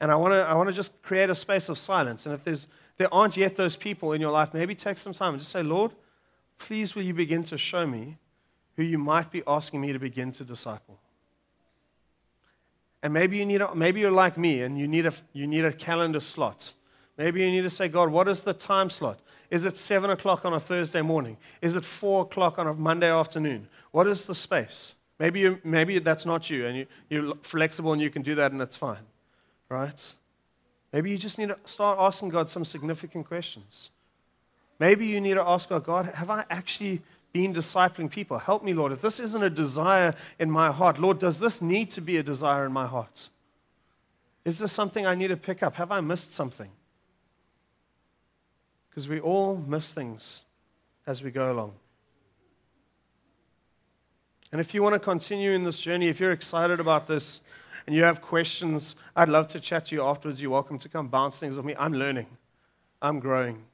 and 0.00 0.10
I 0.10 0.14
want 0.14 0.32
to 0.32 0.38
I 0.38 0.54
want 0.54 0.70
to 0.70 0.74
just 0.74 1.02
create 1.02 1.28
a 1.28 1.34
space 1.34 1.68
of 1.68 1.76
silence. 1.76 2.24
And 2.24 2.34
if 2.34 2.44
there's 2.44 2.66
there 2.96 3.12
aren't 3.12 3.36
yet 3.36 3.56
those 3.56 3.76
people 3.76 4.14
in 4.14 4.22
your 4.22 4.30
life, 4.30 4.54
maybe 4.54 4.74
take 4.74 4.96
some 4.96 5.12
time 5.12 5.34
and 5.34 5.40
just 5.40 5.52
say, 5.52 5.62
Lord, 5.62 5.90
please 6.58 6.94
will 6.94 7.02
you 7.02 7.12
begin 7.12 7.44
to 7.44 7.58
show 7.58 7.86
me 7.86 8.16
who 8.78 8.82
you 8.82 8.96
might 8.96 9.30
be 9.30 9.42
asking 9.46 9.82
me 9.82 9.92
to 9.92 9.98
begin 9.98 10.32
to 10.32 10.44
disciple. 10.44 10.98
And 13.02 13.12
maybe 13.12 13.36
you 13.36 13.44
need 13.44 13.60
a, 13.60 13.74
maybe 13.74 14.00
you're 14.00 14.10
like 14.10 14.38
me 14.38 14.62
and 14.62 14.78
you 14.78 14.88
need 14.88 15.04
a 15.04 15.12
you 15.34 15.46
need 15.46 15.66
a 15.66 15.72
calendar 15.72 16.20
slot. 16.20 16.72
Maybe 17.18 17.42
you 17.42 17.50
need 17.50 17.64
to 17.64 17.70
say, 17.70 17.88
God, 17.88 18.08
what 18.08 18.26
is 18.26 18.40
the 18.42 18.54
time 18.54 18.88
slot? 18.88 19.20
Is 19.50 19.66
it 19.66 19.76
seven 19.76 20.08
o'clock 20.08 20.46
on 20.46 20.54
a 20.54 20.60
Thursday 20.60 21.02
morning? 21.02 21.36
Is 21.60 21.76
it 21.76 21.84
four 21.84 22.22
o'clock 22.22 22.58
on 22.58 22.66
a 22.66 22.72
Monday 22.72 23.10
afternoon? 23.10 23.68
What 23.90 24.06
is 24.06 24.24
the 24.24 24.34
space? 24.34 24.94
Maybe, 25.18 25.40
you, 25.40 25.60
maybe 25.62 25.98
that's 25.98 26.24
not 26.24 26.48
you, 26.48 26.66
and 26.66 26.76
you, 26.78 26.86
you're 27.10 27.34
flexible 27.42 27.92
and 27.92 28.00
you 28.00 28.08
can 28.08 28.22
do 28.22 28.36
that, 28.36 28.52
and 28.52 28.60
that's 28.60 28.76
fine 28.76 29.04
right? 29.68 30.12
Maybe 30.92 31.10
you 31.10 31.18
just 31.18 31.38
need 31.38 31.48
to 31.48 31.58
start 31.64 31.98
asking 32.00 32.30
God 32.30 32.48
some 32.48 32.64
significant 32.64 33.26
questions. 33.26 33.90
Maybe 34.78 35.06
you 35.06 35.20
need 35.20 35.34
to 35.34 35.42
ask 35.42 35.68
God, 35.68 35.84
God, 35.84 36.06
have 36.14 36.30
I 36.30 36.44
actually 36.50 37.02
been 37.32 37.54
discipling 37.54 38.10
people? 38.10 38.38
Help 38.38 38.62
me, 38.62 38.72
Lord. 38.72 38.92
If 38.92 39.00
this 39.00 39.20
isn't 39.20 39.42
a 39.42 39.50
desire 39.50 40.14
in 40.38 40.50
my 40.50 40.70
heart, 40.70 40.98
Lord, 40.98 41.18
does 41.18 41.38
this 41.40 41.60
need 41.60 41.90
to 41.92 42.00
be 42.00 42.16
a 42.16 42.22
desire 42.22 42.64
in 42.64 42.72
my 42.72 42.86
heart? 42.86 43.28
Is 44.44 44.58
this 44.58 44.72
something 44.72 45.06
I 45.06 45.14
need 45.14 45.28
to 45.28 45.36
pick 45.36 45.62
up? 45.62 45.74
Have 45.74 45.92
I 45.92 46.00
missed 46.00 46.32
something? 46.32 46.70
Because 48.88 49.08
we 49.08 49.20
all 49.20 49.56
miss 49.56 49.92
things 49.92 50.42
as 51.06 51.22
we 51.22 51.30
go 51.30 51.52
along. 51.52 51.74
And 54.50 54.60
if 54.60 54.72
you 54.72 54.82
want 54.82 54.94
to 54.94 54.98
continue 54.98 55.52
in 55.52 55.64
this 55.64 55.78
journey, 55.78 56.08
if 56.08 56.20
you're 56.20 56.32
excited 56.32 56.80
about 56.80 57.06
this, 57.06 57.42
and 57.88 57.96
you 57.96 58.02
have 58.02 58.20
questions, 58.20 58.96
I'd 59.16 59.30
love 59.30 59.48
to 59.48 59.60
chat 59.60 59.86
to 59.86 59.94
you 59.94 60.02
afterwards. 60.04 60.42
You're 60.42 60.50
welcome 60.50 60.78
to 60.80 60.90
come 60.90 61.08
bounce 61.08 61.38
things 61.38 61.56
with 61.56 61.64
me. 61.64 61.74
I'm 61.78 61.94
learning, 61.94 62.26
I'm 63.00 63.18
growing. 63.18 63.64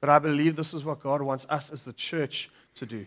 But 0.00 0.10
I 0.10 0.18
believe 0.18 0.56
this 0.56 0.74
is 0.74 0.84
what 0.84 1.00
God 1.00 1.22
wants 1.22 1.46
us 1.48 1.70
as 1.70 1.84
the 1.84 1.92
church 1.92 2.50
to 2.74 2.86
do. 2.86 3.06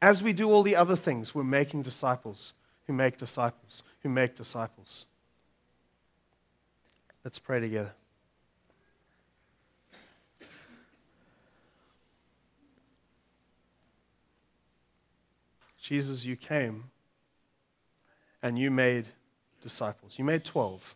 As 0.00 0.22
we 0.22 0.32
do 0.32 0.50
all 0.50 0.62
the 0.62 0.76
other 0.76 0.96
things, 0.96 1.34
we're 1.34 1.44
making 1.44 1.82
disciples 1.82 2.52
who 2.86 2.92
make 2.92 3.18
disciples, 3.18 3.82
who 4.02 4.08
make 4.08 4.34
disciples. 4.34 5.06
Let's 7.24 7.38
pray 7.38 7.60
together. 7.60 7.92
Jesus, 15.80 16.24
you 16.24 16.36
came 16.36 16.84
and 18.42 18.58
you 18.58 18.70
made 18.70 19.06
disciples. 19.62 20.14
You 20.16 20.24
made 20.24 20.44
12. 20.44 20.94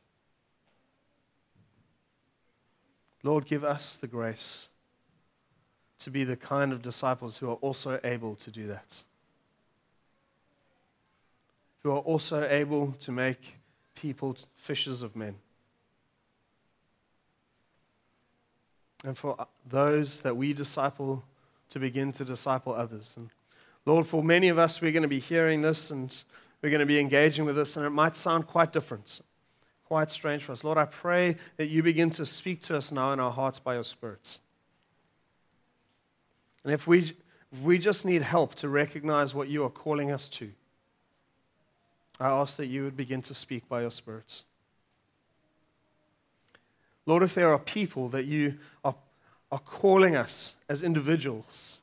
Lord, 3.22 3.46
give 3.46 3.64
us 3.64 3.96
the 3.96 4.06
grace 4.06 4.68
to 6.00 6.10
be 6.10 6.24
the 6.24 6.36
kind 6.36 6.72
of 6.72 6.82
disciples 6.82 7.38
who 7.38 7.50
are 7.50 7.56
also 7.56 7.98
able 8.04 8.34
to 8.36 8.50
do 8.50 8.66
that. 8.66 9.02
Who 11.82 11.90
are 11.90 12.00
also 12.00 12.46
able 12.48 12.92
to 13.00 13.12
make 13.12 13.56
people 13.94 14.36
fishers 14.56 15.02
of 15.02 15.16
men. 15.16 15.36
And 19.04 19.16
for 19.16 19.40
uh, 19.40 19.44
those 19.68 20.20
that 20.20 20.36
we 20.36 20.52
disciple 20.52 21.24
to 21.70 21.78
begin 21.78 22.12
to 22.12 22.24
disciple 22.24 22.74
others. 22.74 23.14
And 23.16 23.30
Lord, 23.84 24.06
for 24.06 24.22
many 24.22 24.48
of 24.48 24.58
us, 24.58 24.80
we're 24.80 24.92
going 24.92 25.02
to 25.02 25.08
be 25.08 25.20
hearing 25.20 25.62
this 25.62 25.90
and 25.90 26.14
we're 26.62 26.70
going 26.70 26.80
to 26.80 26.86
be 26.86 26.98
engaging 26.98 27.44
with 27.44 27.56
this, 27.56 27.76
and 27.76 27.86
it 27.86 27.90
might 27.90 28.16
sound 28.16 28.46
quite 28.46 28.72
different, 28.72 29.20
quite 29.84 30.10
strange 30.10 30.42
for 30.42 30.52
us. 30.52 30.64
Lord, 30.64 30.78
I 30.78 30.86
pray 30.86 31.36
that 31.58 31.66
you 31.66 31.82
begin 31.82 32.10
to 32.12 32.26
speak 32.26 32.62
to 32.62 32.76
us 32.76 32.90
now 32.90 33.12
in 33.12 33.20
our 33.20 33.30
hearts 33.30 33.58
by 33.58 33.74
your 33.74 33.84
spirits. 33.84 34.40
And 36.66 36.74
if 36.74 36.88
we, 36.88 37.14
if 37.52 37.62
we 37.62 37.78
just 37.78 38.04
need 38.04 38.22
help 38.22 38.56
to 38.56 38.68
recognize 38.68 39.32
what 39.32 39.46
you 39.46 39.62
are 39.62 39.70
calling 39.70 40.10
us 40.10 40.28
to, 40.30 40.50
I 42.18 42.26
ask 42.26 42.56
that 42.56 42.66
you 42.66 42.82
would 42.82 42.96
begin 42.96 43.22
to 43.22 43.36
speak 43.36 43.68
by 43.68 43.82
your 43.82 43.92
spirits. 43.92 44.42
Lord, 47.06 47.22
if 47.22 47.34
there 47.34 47.52
are 47.52 47.58
people 47.60 48.08
that 48.08 48.24
you 48.24 48.56
are, 48.84 48.96
are 49.52 49.60
calling 49.60 50.16
us 50.16 50.54
as 50.68 50.82
individuals 50.82 51.78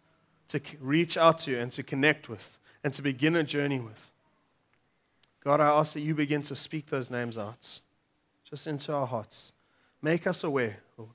to 0.50 0.60
reach 0.82 1.16
out 1.16 1.40
to 1.40 1.58
and 1.58 1.72
to 1.72 1.82
connect 1.82 2.28
with 2.28 2.58
and 2.84 2.94
to 2.94 3.02
begin 3.02 3.38
a 3.38 3.44
journey 3.44 3.80
with. 3.80 4.12
God, 5.46 5.62
I 5.62 5.70
ask 5.70 5.94
that 5.94 6.02
you 6.02 6.14
begin 6.14 6.44
to 6.44 6.58
speak 6.58 6.88
those 6.90 7.10
names 7.10 7.38
out 7.38 7.80
just 8.50 8.68
into 8.68 8.92
our 8.92 9.08
hearts. 9.08 9.54
Make 10.02 10.28
us 10.28 10.44
aware, 10.44 10.80
Lord. 10.98 11.12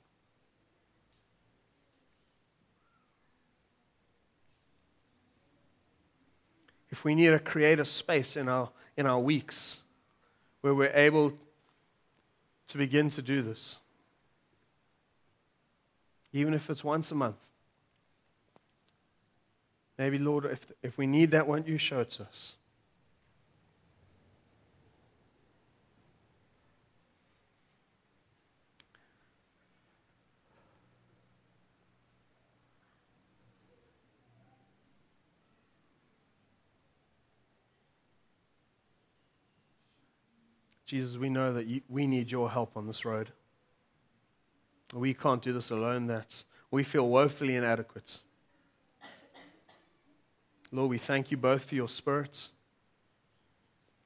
If 6.91 7.03
we 7.03 7.15
need 7.15 7.29
to 7.29 7.39
create 7.39 7.79
a 7.79 7.85
space 7.85 8.35
in 8.35 8.49
our, 8.49 8.69
in 8.97 9.05
our 9.05 9.19
weeks 9.19 9.79
where 10.61 10.73
we're 10.73 10.91
able 10.93 11.33
to 12.67 12.77
begin 12.77 13.09
to 13.11 13.21
do 13.21 13.41
this, 13.41 13.77
even 16.33 16.53
if 16.53 16.69
it's 16.69 16.83
once 16.83 17.11
a 17.11 17.15
month, 17.15 17.37
Maybe, 19.99 20.17
Lord, 20.17 20.45
if, 20.45 20.65
if 20.81 20.97
we 20.97 21.05
need 21.05 21.31
that, 21.31 21.45
won't 21.45 21.67
you 21.67 21.77
show 21.77 21.99
it 21.99 22.11
to 22.11 22.23
us? 22.23 22.53
Jesus, 40.89 41.17
we 41.17 41.29
know 41.29 41.53
that 41.53 41.67
you, 41.67 41.81
we 41.87 42.07
need 42.07 42.31
your 42.31 42.49
help 42.49 42.75
on 42.75 42.87
this 42.87 43.05
road. 43.05 43.29
We 44.91 45.13
can't 45.13 45.39
do 45.39 45.53
this 45.53 45.69
alone, 45.69 46.07
that 46.07 46.43
we 46.71 46.81
feel 46.81 47.07
woefully 47.07 47.55
inadequate. 47.55 48.17
Lord, 50.71 50.89
we 50.89 50.97
thank 50.97 51.29
you 51.29 51.37
both 51.37 51.65
for 51.65 51.75
your 51.75 51.89
spirits, 51.89 52.49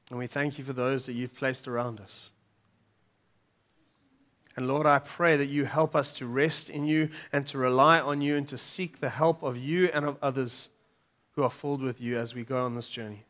and 0.10 0.20
we 0.20 0.28
thank 0.28 0.58
you 0.58 0.66
for 0.66 0.74
those 0.74 1.06
that 1.06 1.14
you've 1.14 1.34
placed 1.34 1.70
around 1.70 2.02
us. 2.02 2.32
And 4.58 4.68
Lord, 4.68 4.86
I 4.86 5.00
pray 5.00 5.38
that 5.38 5.48
you 5.48 5.64
help 5.64 5.96
us 5.96 6.12
to 6.18 6.28
rest 6.28 6.70
in 6.70 6.84
you 6.84 7.08
and 7.32 7.48
to 7.48 7.58
rely 7.58 8.02
on 8.02 8.20
you 8.20 8.36
and 8.36 8.46
to 8.50 8.58
seek 8.58 9.00
the 9.00 9.12
help 9.12 9.42
of 9.42 9.56
you 9.56 9.90
and 9.94 10.04
of 10.04 10.18
others 10.22 10.68
who 11.32 11.44
are 11.44 11.50
filled 11.50 11.82
with 11.82 12.02
you 12.02 12.18
as 12.18 12.36
we 12.36 12.44
go 12.44 12.66
on 12.66 12.76
this 12.76 12.90
journey. 12.90 13.24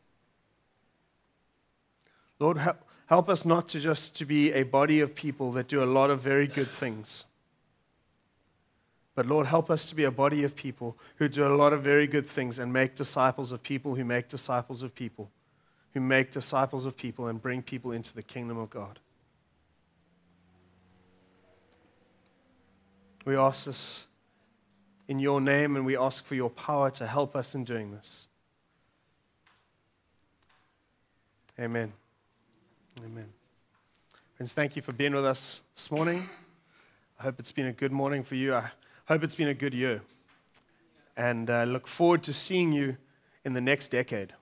Lord, 2.40 2.58
help, 2.58 2.78
help 3.06 3.28
us 3.28 3.44
not 3.44 3.68
to 3.68 3.80
just 3.80 4.16
to 4.16 4.24
be 4.24 4.52
a 4.52 4.62
body 4.62 5.00
of 5.00 5.14
people 5.14 5.52
that 5.52 5.68
do 5.68 5.82
a 5.82 5.86
lot 5.86 6.10
of 6.10 6.20
very 6.20 6.46
good 6.46 6.68
things 6.68 7.24
but 9.14 9.26
Lord, 9.26 9.46
help 9.46 9.70
us 9.70 9.86
to 9.86 9.94
be 9.94 10.04
a 10.04 10.10
body 10.10 10.42
of 10.42 10.56
people 10.56 10.96
who 11.16 11.28
do 11.28 11.46
a 11.46 11.54
lot 11.54 11.72
of 11.72 11.82
very 11.82 12.06
good 12.06 12.28
things 12.28 12.58
and 12.58 12.72
make 12.72 12.96
disciples 12.96 13.52
of 13.52 13.62
people 13.62 13.94
who 13.94 14.04
make 14.04 14.28
disciples 14.28 14.82
of 14.82 14.94
people, 14.94 15.30
who 15.92 16.00
make 16.00 16.32
disciples 16.32 16.84
of 16.84 16.96
people 16.96 17.28
and 17.28 17.40
bring 17.40 17.62
people 17.62 17.92
into 17.92 18.12
the 18.12 18.22
kingdom 18.22 18.58
of 18.58 18.70
God. 18.70 18.98
We 23.24 23.36
ask 23.36 23.64
this 23.64 24.04
in 25.06 25.18
your 25.20 25.40
name 25.40 25.76
and 25.76 25.86
we 25.86 25.96
ask 25.96 26.24
for 26.24 26.34
your 26.34 26.50
power 26.50 26.90
to 26.90 27.06
help 27.06 27.36
us 27.36 27.54
in 27.54 27.64
doing 27.64 27.92
this. 27.92 28.26
Amen. 31.58 31.92
Amen. 33.02 33.26
Friends, 34.36 34.52
thank 34.52 34.76
you 34.76 34.82
for 34.82 34.92
being 34.92 35.14
with 35.14 35.24
us 35.24 35.62
this 35.74 35.90
morning. 35.90 36.28
I 37.18 37.24
hope 37.24 37.40
it's 37.40 37.50
been 37.50 37.66
a 37.66 37.72
good 37.72 37.90
morning 37.90 38.22
for 38.22 38.36
you. 38.36 38.54
I 38.54 38.70
Hope 39.06 39.24
it's 39.24 39.34
been 39.34 39.48
a 39.48 39.54
good 39.54 39.74
year. 39.74 40.02
And 41.16 41.50
I 41.50 41.64
look 41.64 41.88
forward 41.88 42.22
to 42.24 42.32
seeing 42.32 42.72
you 42.72 42.96
in 43.44 43.54
the 43.54 43.60
next 43.60 43.88
decade. 43.88 44.32